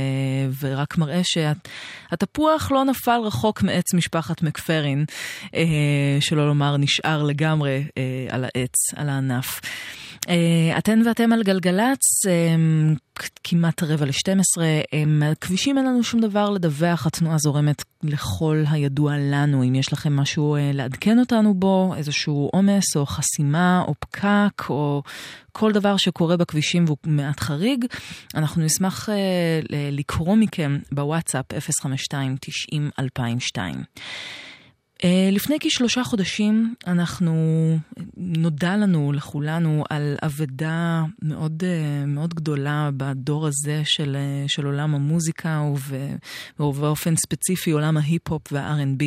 ורק 0.60 0.98
מראה 0.98 1.22
שהתפוח 1.23 2.72
לא 2.72 2.84
נפל 2.85 3.19
רחוק 3.23 3.61
מעץ 3.64 3.94
משפחת 3.94 4.41
מקפרין, 4.41 5.06
אה, 5.56 6.18
שלא 6.19 6.48
לומר 6.48 6.77
נשאר 6.77 7.23
לגמרי 7.23 7.84
אה, 7.98 8.27
על 8.30 8.44
העץ, 8.44 8.94
על 8.95 9.10
הענף. 9.10 9.61
אה, 10.30 10.77
אתן 10.77 11.02
ואתם 11.06 11.34
על 11.34 11.44
גלגלצ, 11.44 12.26
אה, 12.27 12.56
כמעט 13.44 13.84
רבע 13.84 14.06
ל-12, 14.06 14.61
כבישים 15.41 15.77
אין 15.77 15.85
לנו 15.85 16.03
שום 16.03 16.22
דבר 16.22 16.49
לדווח, 16.49 17.07
התנועה 17.07 17.38
זורמת 17.38 17.84
לכל 18.04 18.64
הידוע 18.70 19.18
לנו. 19.18 19.64
אם 19.64 19.76
יש 19.76 19.94
לכם 19.94 20.16
משהו 20.16 20.56
אה, 20.56 20.72
לעדכן 20.74 21.20
אותנו 21.20 21.54
בו, 21.54 21.94
איזשהו 21.98 22.50
עומס 22.54 22.96
או 22.96 23.06
חסימה 23.06 23.84
או 23.88 23.94
פקק 24.00 24.70
או 24.70 25.04
כל 25.52 25.72
דבר 25.72 25.98
שקורה 25.98 26.38
בכבישים 26.38 26.86
והוא 26.86 26.98
מעט 27.06 27.40
חריג, 27.40 27.86
אנחנו 28.36 28.64
נשמח 28.64 29.10
לקרוא 29.92 30.36
מכם 30.36 30.80
בוואטסאפ 30.92 31.46
052-90-2002. 31.52 31.56
Uh, 33.56 33.60
לפני 35.32 35.58
כשלושה 35.60 36.04
חודשים 36.04 36.76
אנחנו, 36.88 37.34
נודע 38.18 38.78
לנו, 38.78 39.14
לכולנו, 39.14 39.84
על 39.90 40.16
אבדה 40.26 41.04
מאוד, 41.22 41.64
uh, 41.64 42.08
מאוד 42.08 42.34
גדולה 42.34 42.90
בדור 42.98 43.48
הזה 43.48 43.82
של, 43.86 44.18
uh, 44.46 44.50
של 44.50 44.66
עולם 44.66 44.96
המוזיקה 44.96 45.62
ובאופן 46.60 47.16
ספציפי 47.16 47.72
עולם 47.72 47.98
ההיפ-הופ 47.98 48.52
וה-R&B. 48.52 49.04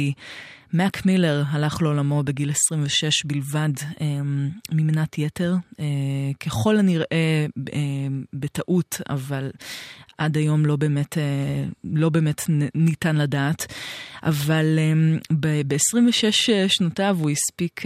מאק 0.72 1.06
מילר 1.06 1.42
הלך 1.48 1.82
לעולמו 1.82 2.22
בגיל 2.22 2.50
26 2.50 3.24
בלבד 3.24 3.68
ממנת 4.72 5.18
יתר, 5.18 5.54
ככל 6.40 6.78
הנראה 6.78 7.46
בטעות, 8.32 9.00
אבל 9.10 9.50
עד 10.18 10.36
היום 10.36 10.66
לא 10.66 10.76
באמת, 10.76 11.18
לא 11.84 12.08
באמת 12.08 12.42
ניתן 12.74 13.16
לדעת. 13.16 13.66
אבל 14.22 14.78
ב-26 15.40 16.68
שנותיו 16.68 17.16
הוא 17.20 17.30
הספיק, 17.30 17.82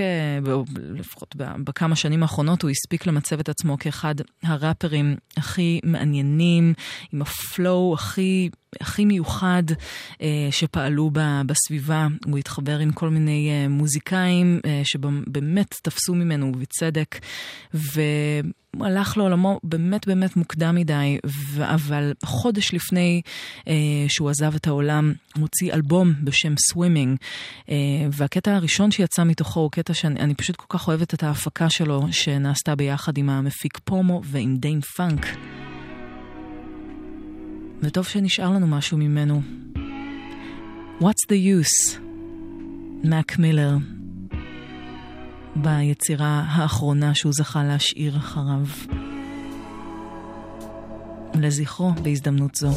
לפחות 0.76 1.36
בכמה 1.38 1.96
שנים 1.96 2.22
האחרונות, 2.22 2.62
הוא 2.62 2.70
הספיק 2.70 3.06
למצב 3.06 3.40
את 3.40 3.48
עצמו 3.48 3.78
כאחד 3.78 4.14
הראפרים 4.42 5.16
הכי 5.36 5.80
מעניינים, 5.84 6.74
עם 7.12 7.22
ה 7.22 7.37
flow 7.37 7.94
הכי... 7.94 8.50
הכי 8.80 9.04
מיוחד 9.04 9.62
אה, 10.22 10.48
שפעלו 10.50 11.10
בסביבה. 11.46 12.06
הוא 12.26 12.38
התחבר 12.38 12.78
עם 12.78 12.92
כל 12.92 13.08
מיני 13.08 13.50
אה, 13.50 13.68
מוזיקאים 13.68 14.60
אה, 14.64 14.80
שבאמת 14.84 15.74
תפסו 15.82 16.14
ממנו, 16.14 16.52
ובצדק, 16.54 17.18
הלך 18.80 19.16
לעולמו 19.16 19.60
באמת 19.62 20.06
באמת 20.06 20.36
מוקדם 20.36 20.74
מדי, 20.74 21.18
אבל 21.60 22.12
חודש 22.24 22.74
לפני 22.74 23.22
אה, 23.68 23.74
שהוא 24.08 24.30
עזב 24.30 24.54
את 24.54 24.66
העולם, 24.66 25.12
הוא 25.34 25.42
הוציא 25.42 25.72
אלבום 25.72 26.12
בשם 26.24 26.52
Swimming, 26.52 27.16
אה, 27.68 27.74
והקטע 28.12 28.54
הראשון 28.54 28.90
שיצא 28.90 29.24
מתוכו 29.24 29.60
הוא 29.60 29.70
קטע 29.70 29.94
שאני 29.94 30.34
פשוט 30.34 30.56
כל 30.56 30.78
כך 30.78 30.88
אוהבת 30.88 31.14
את 31.14 31.22
ההפקה 31.22 31.70
שלו, 31.70 32.06
שנעשתה 32.10 32.74
ביחד 32.74 33.18
עם 33.18 33.30
המפיק 33.30 33.78
Pomo 33.84 34.20
ועם 34.24 34.56
Dâm-Funk. 34.56 35.26
וטוב 37.82 38.04
שנשאר 38.04 38.50
לנו 38.50 38.66
משהו 38.66 38.98
ממנו. 38.98 39.42
What's 41.00 41.26
the 41.30 41.62
use? 41.62 41.98
מאק 43.04 43.38
מילר. 43.38 43.76
ביצירה 45.56 46.44
האחרונה 46.48 47.14
שהוא 47.14 47.32
זכה 47.32 47.64
להשאיר 47.64 48.16
אחריו. 48.16 48.66
לזכרו 51.34 51.92
בהזדמנות 52.02 52.54
זו. 52.54 52.70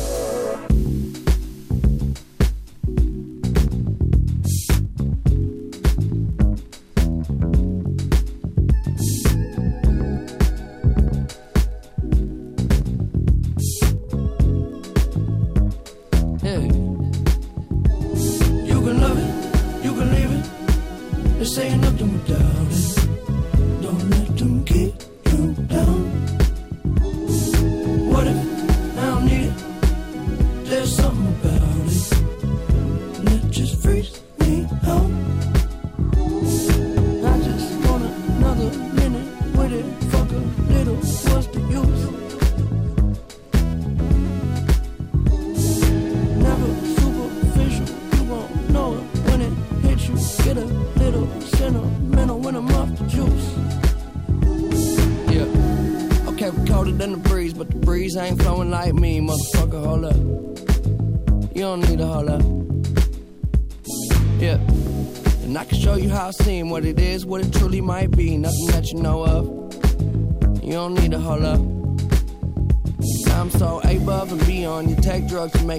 Hey. 16.43 16.67
You 21.83 21.92
down. 22.27 22.72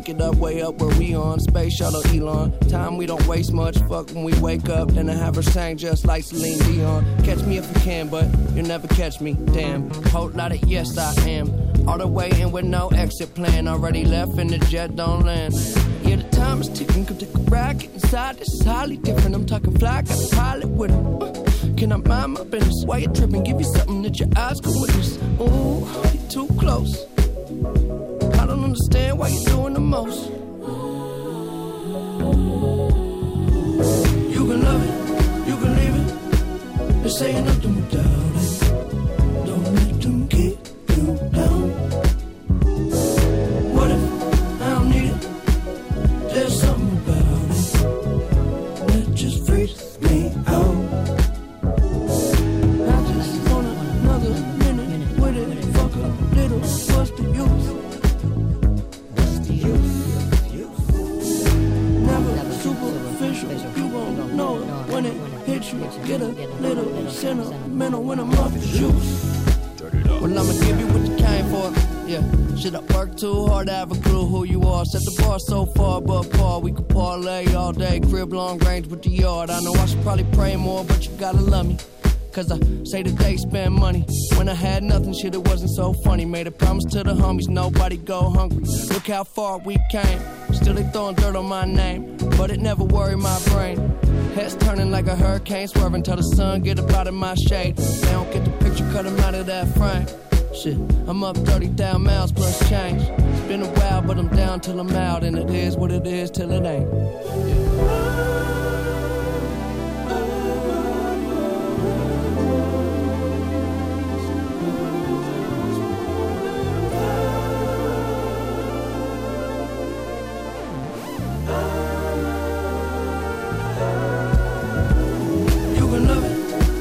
It 0.09 0.21
up, 0.21 0.37
way 0.37 0.63
up 0.63 0.77
where 0.77 0.97
we 0.99 1.15
on. 1.15 1.41
Space 1.41 1.75
shuttle 1.75 2.07
Elon. 2.09 2.59
Time 2.69 2.97
we 2.97 3.07
don't 3.07 3.27
waste 3.27 3.53
much. 3.53 3.79
Fuck 3.89 4.11
when 4.11 4.25
we 4.25 4.33
wake 4.41 4.69
up. 4.69 4.91
Then 4.91 5.09
I 5.11 5.15
have 5.15 5.37
her 5.37 5.43
sang 5.43 5.77
just 5.77 6.05
like 6.05 6.25
Celine 6.25 6.59
Dion. 6.61 7.05
Catch 7.25 7.43
me 7.45 7.59
if 7.59 7.69
you 7.69 7.81
can, 7.83 8.09
but 8.09 8.27
you'll 8.55 8.67
never 8.67 8.89
catch 8.89 9.21
me. 9.21 9.35
Damn. 9.53 9.91
Whole 10.11 10.31
lot 10.31 10.53
of 10.53 10.63
yes, 10.65 10.97
I 10.99 11.13
am. 11.29 11.49
All 11.89 11.99
the 11.99 12.07
way 12.07 12.31
in 12.41 12.53
with 12.53 12.65
no 12.65 12.89
exit 12.89 13.35
plan. 13.35 13.69
Already 13.69 14.05
left 14.05 14.39
and 14.39 14.51
the 14.51 14.59
jet 14.59 14.97
don't 14.97 15.25
land. 15.25 15.55
Yeah, 16.03 16.17
the 16.17 16.29
time 16.31 16.61
is 16.61 16.69
ticking. 16.69 17.07
Come 17.07 17.17
take 17.17 17.35
a. 17.35 17.45
Get 17.75 17.95
inside. 17.95 18.37
This 18.37 18.49
is 18.49 18.63
highly 18.63 18.97
different. 18.97 19.35
I'm 19.35 19.47
talking 19.47 19.79
fly. 19.79 20.03
Got 20.03 20.33
a 20.33 20.37
pilot 20.37 20.69
with 20.69 20.91
him. 20.91 21.23
Uh, 21.23 21.33
Can 21.77 21.93
I 21.93 21.97
mind 21.97 22.33
my 22.35 22.45
business? 22.45 22.85
Why 22.85 22.99
you 22.99 23.09
tripping? 23.09 23.45
Give 23.45 23.61
you 23.61 23.67
something 23.67 24.03
that 24.03 24.19
your 24.19 24.29
eyes 24.37 24.61
can 24.61 24.73
witness. 24.81 25.19
Ooh, 25.41 25.87
you 26.13 26.29
too 26.29 26.47
close. 26.59 27.04
Understand 28.75 29.19
why 29.21 29.29
you're 29.29 29.45
doing 29.45 29.75
the 29.75 29.79
most. 29.79 30.31
You 34.35 34.43
can 34.49 34.63
love 34.65 34.83
it, 34.89 35.49
you 35.49 35.57
can 35.63 35.77
leave 35.79 35.97
it. 36.03 37.03
They 37.05 37.09
say 37.09 37.41
nothing 37.41 37.77
without 37.77 38.14
hard 73.65 73.89
to 73.89 73.95
have 73.95 73.99
a 73.99 74.09
clue 74.09 74.27
who 74.27 74.45
you 74.45 74.63
are? 74.63 74.85
Set 74.85 75.03
the 75.05 75.23
bar 75.23 75.39
so 75.39 75.67
far 75.67 75.99
above 75.99 76.31
par. 76.33 76.61
We 76.61 76.73
could 76.73 76.89
parlay 76.89 77.53
all 77.55 77.73
day, 77.73 78.01
crib 78.01 78.33
long 78.33 78.59
range 78.59 78.87
with 78.89 79.03
the 79.03 79.11
yard. 79.11 79.51
I 79.51 79.61
know 79.61 79.73
I 79.75 79.87
should 79.87 80.03
probably 80.03 80.27
pray 80.33 80.57
more, 80.57 80.85
but 80.85 81.07
you 81.07 81.13
gotta 81.17 81.41
love 81.41 81.69
me. 81.69 81.79
Cause 82.33 82.51
I 82.51 82.59
say 82.85 83.03
that 83.03 83.17
they 83.17 83.37
spend 83.37 83.75
money. 83.75 84.05
When 84.37 84.49
I 84.49 84.55
had 84.55 84.83
nothing, 84.83 85.15
shit, 85.15 85.35
it 85.35 85.49
wasn't 85.49 85.71
so 85.71 85.93
funny. 86.05 86.25
Made 86.25 86.49
a 86.49 86.51
promise 86.51 86.85
to 86.93 87.05
the 87.05 87.15
homies, 87.15 87.49
nobody 87.49 87.97
go 87.97 88.29
hungry. 88.29 88.65
Look 88.93 89.07
how 89.07 89.23
far 89.23 89.59
we 89.59 89.79
came. 89.91 90.21
Still 90.53 90.75
they 90.75 90.83
throwing 90.93 91.15
dirt 91.15 91.37
on 91.37 91.47
my 91.47 91.65
name. 91.65 92.17
But 92.37 92.51
it 92.51 92.61
never 92.61 92.83
worried 92.83 93.19
my 93.19 93.39
brain. 93.51 93.77
Heads 94.35 94.57
turning 94.57 94.91
like 94.91 95.07
a 95.07 95.15
hurricane, 95.15 95.69
swerving 95.69 96.03
till 96.03 96.17
the 96.17 96.23
sun 96.23 96.63
get 96.63 96.81
up 96.81 96.91
out 96.91 97.07
of 97.07 97.15
my 97.15 97.37
shade. 97.37 97.77
They 97.77 98.11
don't 98.11 98.31
get 98.33 98.45
the 98.45 98.51
picture, 98.65 98.91
cut 98.93 99.07
'em 99.07 99.19
out 99.21 99.35
of 99.37 99.47
that 99.47 99.69
frame. 99.77 100.34
Shit, 100.55 100.79
I'm 101.09 101.25
up 101.25 101.37
30,000 101.37 102.03
miles 102.03 102.31
plus 102.31 102.69
change. 102.69 103.03
It's 103.03 103.41
been 103.49 103.63
a 103.63 103.67
while, 103.67 104.03
but 104.03 104.19
I'm 104.19 104.29
down 104.29 104.61
till 104.61 104.79
I'm 104.79 104.91
out. 104.93 105.25
And 105.25 105.37
it 105.37 105.51
is 105.51 105.77
what 105.77 105.91
it 105.91 106.07
is 106.07 106.31
till 106.31 106.53
it 106.53 106.65
ain't. 106.65 106.89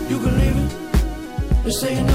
You 0.09 0.19
can 0.19 2.12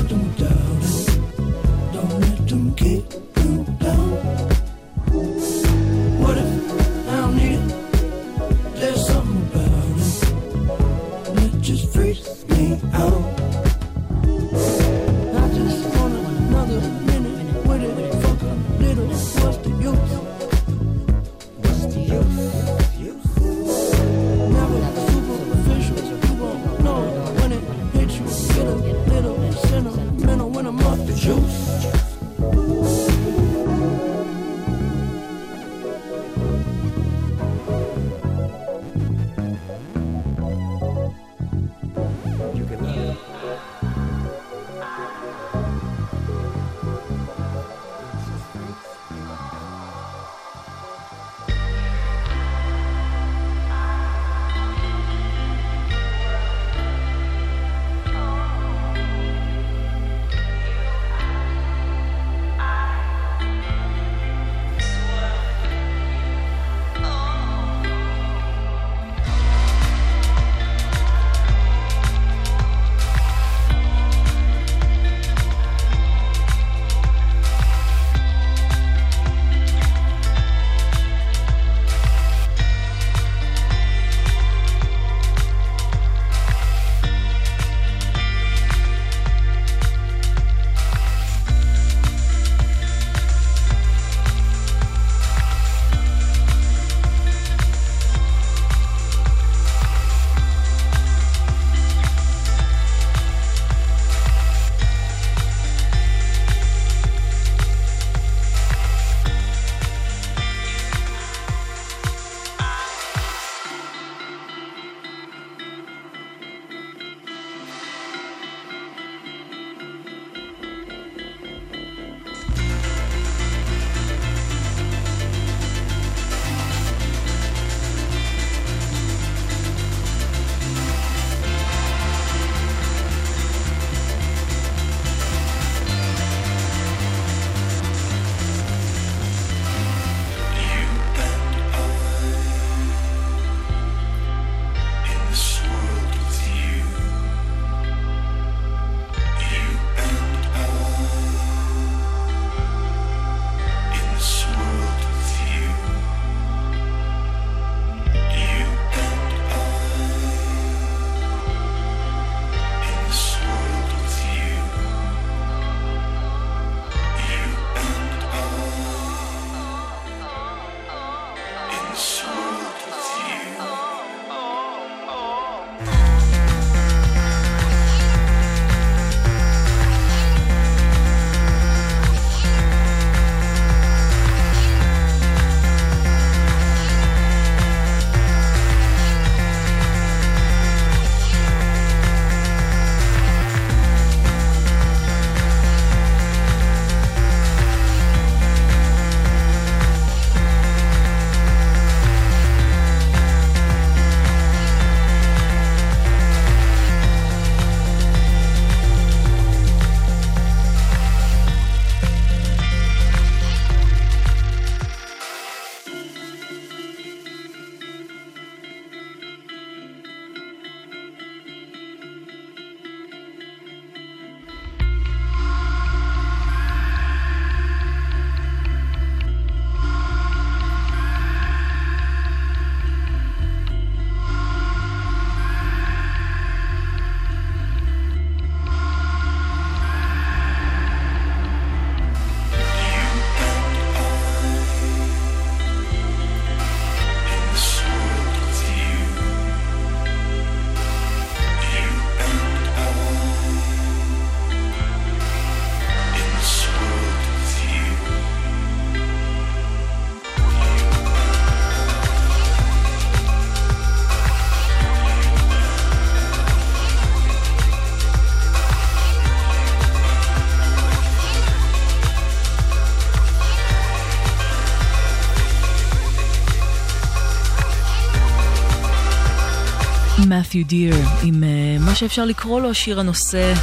מת'יו 280.49 280.65
דיר, 280.66 280.95
עם 281.23 281.43
uh, 281.43 281.83
מה 281.83 281.95
שאפשר 281.95 282.25
לקרוא 282.25 282.61
לו 282.61 282.75
שיר 282.75 283.01
הנושא 283.01 283.55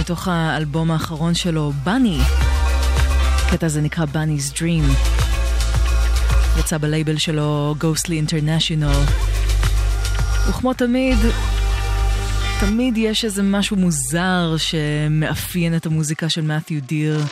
מתוך 0.00 0.28
האלבום 0.28 0.90
האחרון 0.90 1.34
שלו, 1.34 1.72
בני. 1.84 2.18
הקטע 3.46 3.66
הזה 3.66 3.80
נקרא 3.80 4.04
Bunny's 4.12 4.52
Dream. 4.52 4.92
יצא 6.60 6.78
בלייבל 6.78 7.18
שלו 7.18 7.74
Ghostly 7.80 8.30
International. 8.30 9.12
וכמו 10.48 10.74
תמיד, 10.74 11.18
תמיד 12.60 12.96
יש 12.96 13.24
איזה 13.24 13.42
משהו 13.42 13.76
מוזר 13.76 14.54
שמאפיין 14.56 15.76
את 15.76 15.86
המוזיקה 15.86 16.28
של 16.28 16.40
מת'יו 16.40 16.82
דיר. 16.82 17.24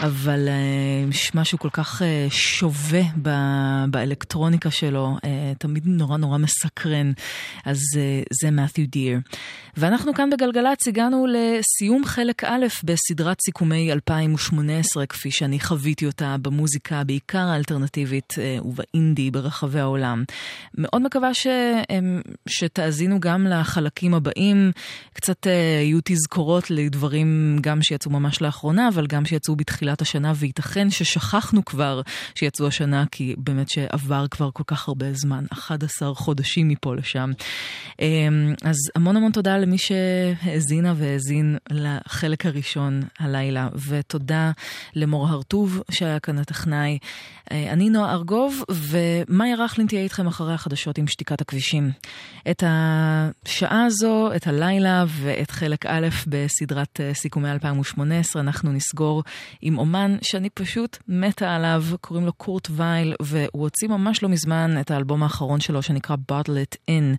אבל 0.00 0.48
uh, 0.48 1.10
יש 1.14 1.34
משהו 1.34 1.58
כל 1.58 1.70
כך 1.72 2.02
uh, 2.02 2.04
שווה 2.30 3.02
באלקטרוניקה 3.90 4.70
שלו, 4.70 5.16
uh, 5.16 5.28
תמיד 5.58 5.82
נורא 5.86 6.16
נורא 6.16 6.38
מסקרן. 6.38 7.12
אז 7.64 7.78
זה 8.42 8.50
מת'יו 8.50 8.86
דיר. 8.88 9.18
ואנחנו 9.76 10.14
כאן 10.14 10.30
בגלגלצ 10.30 10.88
הגענו 10.88 11.26
לסיום 11.26 12.04
חלק 12.04 12.44
א' 12.44 12.66
בסדרת 12.84 13.36
סיכומי 13.40 13.92
2018, 13.92 15.06
כפי 15.06 15.30
שאני 15.30 15.60
חוויתי 15.60 16.06
אותה 16.06 16.36
במוזיקה, 16.42 17.04
בעיקר 17.04 17.38
האלטרנטיבית 17.38 18.34
ובאינדי 18.64 19.30
ברחבי 19.30 19.80
העולם. 19.80 20.24
מאוד 20.78 21.02
מקווה 21.02 21.34
ש, 21.34 21.46
um, 21.46 22.30
שתאזינו 22.48 23.20
גם 23.20 23.46
לחלקים 23.46 24.14
הבאים, 24.14 24.72
קצת 25.12 25.46
יהיו 25.46 25.98
תזכורות 26.04 26.70
לדברים 26.70 27.58
גם 27.60 27.82
שיצאו 27.82 28.10
ממש 28.10 28.42
לאחרונה, 28.42 28.88
אבל 28.88 29.06
גם 29.06 29.24
שיצאו 29.24 29.56
בתחילת... 29.56 29.85
בתחילת 29.86 30.02
השנה, 30.02 30.32
וייתכן 30.36 30.90
ששכחנו 30.90 31.64
כבר 31.64 32.00
שיצאו 32.34 32.66
השנה, 32.66 33.04
כי 33.10 33.34
באמת 33.38 33.68
שעבר 33.68 34.26
כבר 34.30 34.50
כל 34.52 34.62
כך 34.66 34.88
הרבה 34.88 35.12
זמן, 35.12 35.44
11 35.52 36.14
חודשים 36.14 36.68
מפה 36.68 36.94
לשם. 36.94 37.30
אמ, 38.00 38.54
אז 38.64 38.76
המון 38.94 39.16
המון 39.16 39.32
תודה 39.32 39.58
למי 39.58 39.78
שהאזינה 39.78 40.94
והאזין 40.96 41.56
לחלק 41.70 42.46
הראשון 42.46 43.02
הלילה, 43.18 43.68
ותודה 43.88 44.50
למור 44.94 45.28
הרטוב 45.28 45.82
שהיה 45.90 46.20
כאן 46.20 46.38
הטכנאי. 46.38 46.98
אה, 47.52 47.72
אני 47.72 47.90
נועה 47.90 48.12
ארגוב, 48.12 48.62
ומאיה 48.68 49.56
רכלין 49.56 49.86
תהיה 49.86 50.02
איתכם 50.02 50.26
אחרי 50.26 50.54
החדשות 50.54 50.98
עם 50.98 51.06
שתיקת 51.06 51.40
הכבישים. 51.40 51.90
את 52.50 52.62
השעה 52.66 53.84
הזו, 53.84 54.30
את 54.36 54.46
הלילה 54.46 55.04
ואת 55.08 55.50
חלק 55.50 55.86
א' 55.86 56.08
בסדרת 56.26 57.00
אה, 57.00 57.14
סיכומי 57.14 57.50
2018 57.50 58.42
אנחנו 58.42 58.72
נסגור 58.72 59.22
עם 59.62 59.75
אומן 59.78 60.16
שאני 60.22 60.50
פשוט 60.50 60.98
מתה 61.08 61.54
עליו, 61.54 61.84
קוראים 62.00 62.26
לו 62.26 62.32
קורט 62.32 62.68
וייל, 62.70 63.14
והוא 63.22 63.62
הוציא 63.62 63.88
ממש 63.88 64.22
לא 64.22 64.28
מזמן 64.28 64.80
את 64.80 64.90
האלבום 64.90 65.22
האחרון 65.22 65.60
שלו 65.60 65.82
שנקרא 65.82 66.16
Bottle 66.32 66.48
It 66.48 66.76
In. 66.90 67.16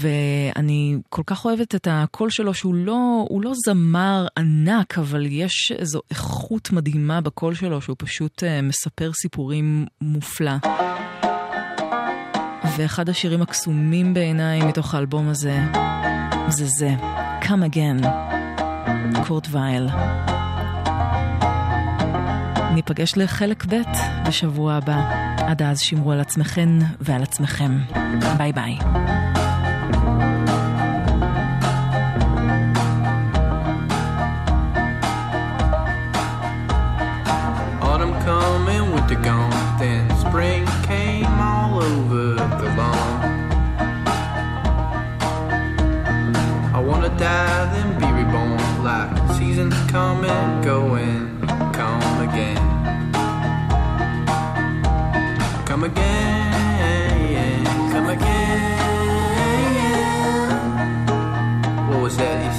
ואני 0.00 0.96
כל 1.08 1.22
כך 1.26 1.44
אוהבת 1.44 1.74
את 1.74 1.88
הקול 1.90 2.30
שלו, 2.30 2.54
שהוא 2.54 2.74
לא, 2.74 3.26
לא 3.42 3.52
זמר 3.66 4.26
ענק, 4.38 4.98
אבל 4.98 5.26
יש 5.26 5.72
איזו 5.78 6.00
איכות 6.10 6.72
מדהימה 6.72 7.20
בקול 7.20 7.54
שלו, 7.54 7.80
שהוא 7.80 7.96
פשוט 7.98 8.42
uh, 8.42 8.46
מספר 8.62 9.10
סיפורים 9.12 9.86
מופלא. 10.00 10.52
ואחד 12.76 13.08
השירים 13.08 13.42
הקסומים 13.42 14.14
בעיניי 14.14 14.62
מתוך 14.62 14.94
האלבום 14.94 15.28
הזה, 15.28 15.58
זה 16.48 16.66
זה, 16.66 16.94
Come 17.42 17.74
Again, 17.74 18.06
קורט 19.26 19.48
וייל. 19.50 19.88
ניפגש 22.74 23.16
לחלק 23.16 23.64
ב' 23.68 23.76
בשבוע 24.26 24.74
הבא. 24.74 25.28
עד 25.38 25.62
אז 25.62 25.80
שמרו 25.80 26.12
על 26.12 26.20
עצמכן 26.20 26.68
ועל 27.00 27.22
עצמכם. 27.22 27.78
ביי 28.38 28.52
ביי. 28.52 28.78
Coming, 38.28 38.88
die, 47.18 47.64
then 47.72 47.98
be 47.98 48.06
reborn, 48.18 48.84
like 48.84 49.10
seasons 49.36 49.74
come 49.90 50.24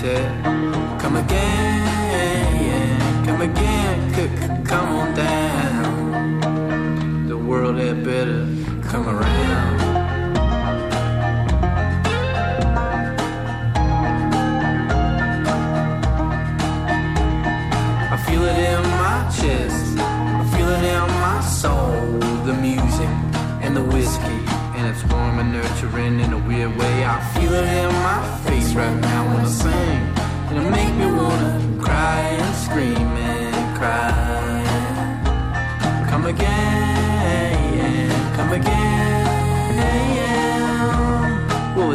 때 0.10 0.49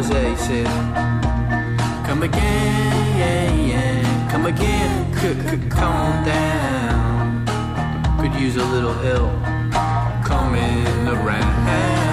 Jose 0.07 0.35
said, 0.35 0.67
Come 2.05 2.21
again, 2.21 3.17
yeah, 3.17 3.53
yeah, 3.53 4.31
come 4.31 4.45
again, 4.45 5.11
could 5.15 5.39
could 5.47 5.71
calm 5.71 6.23
down. 6.23 7.43
Could 8.19 8.39
use 8.39 8.55
a 8.55 8.65
little 8.65 8.93
help 8.93 9.33
coming 10.23 11.07
around. 11.07 12.04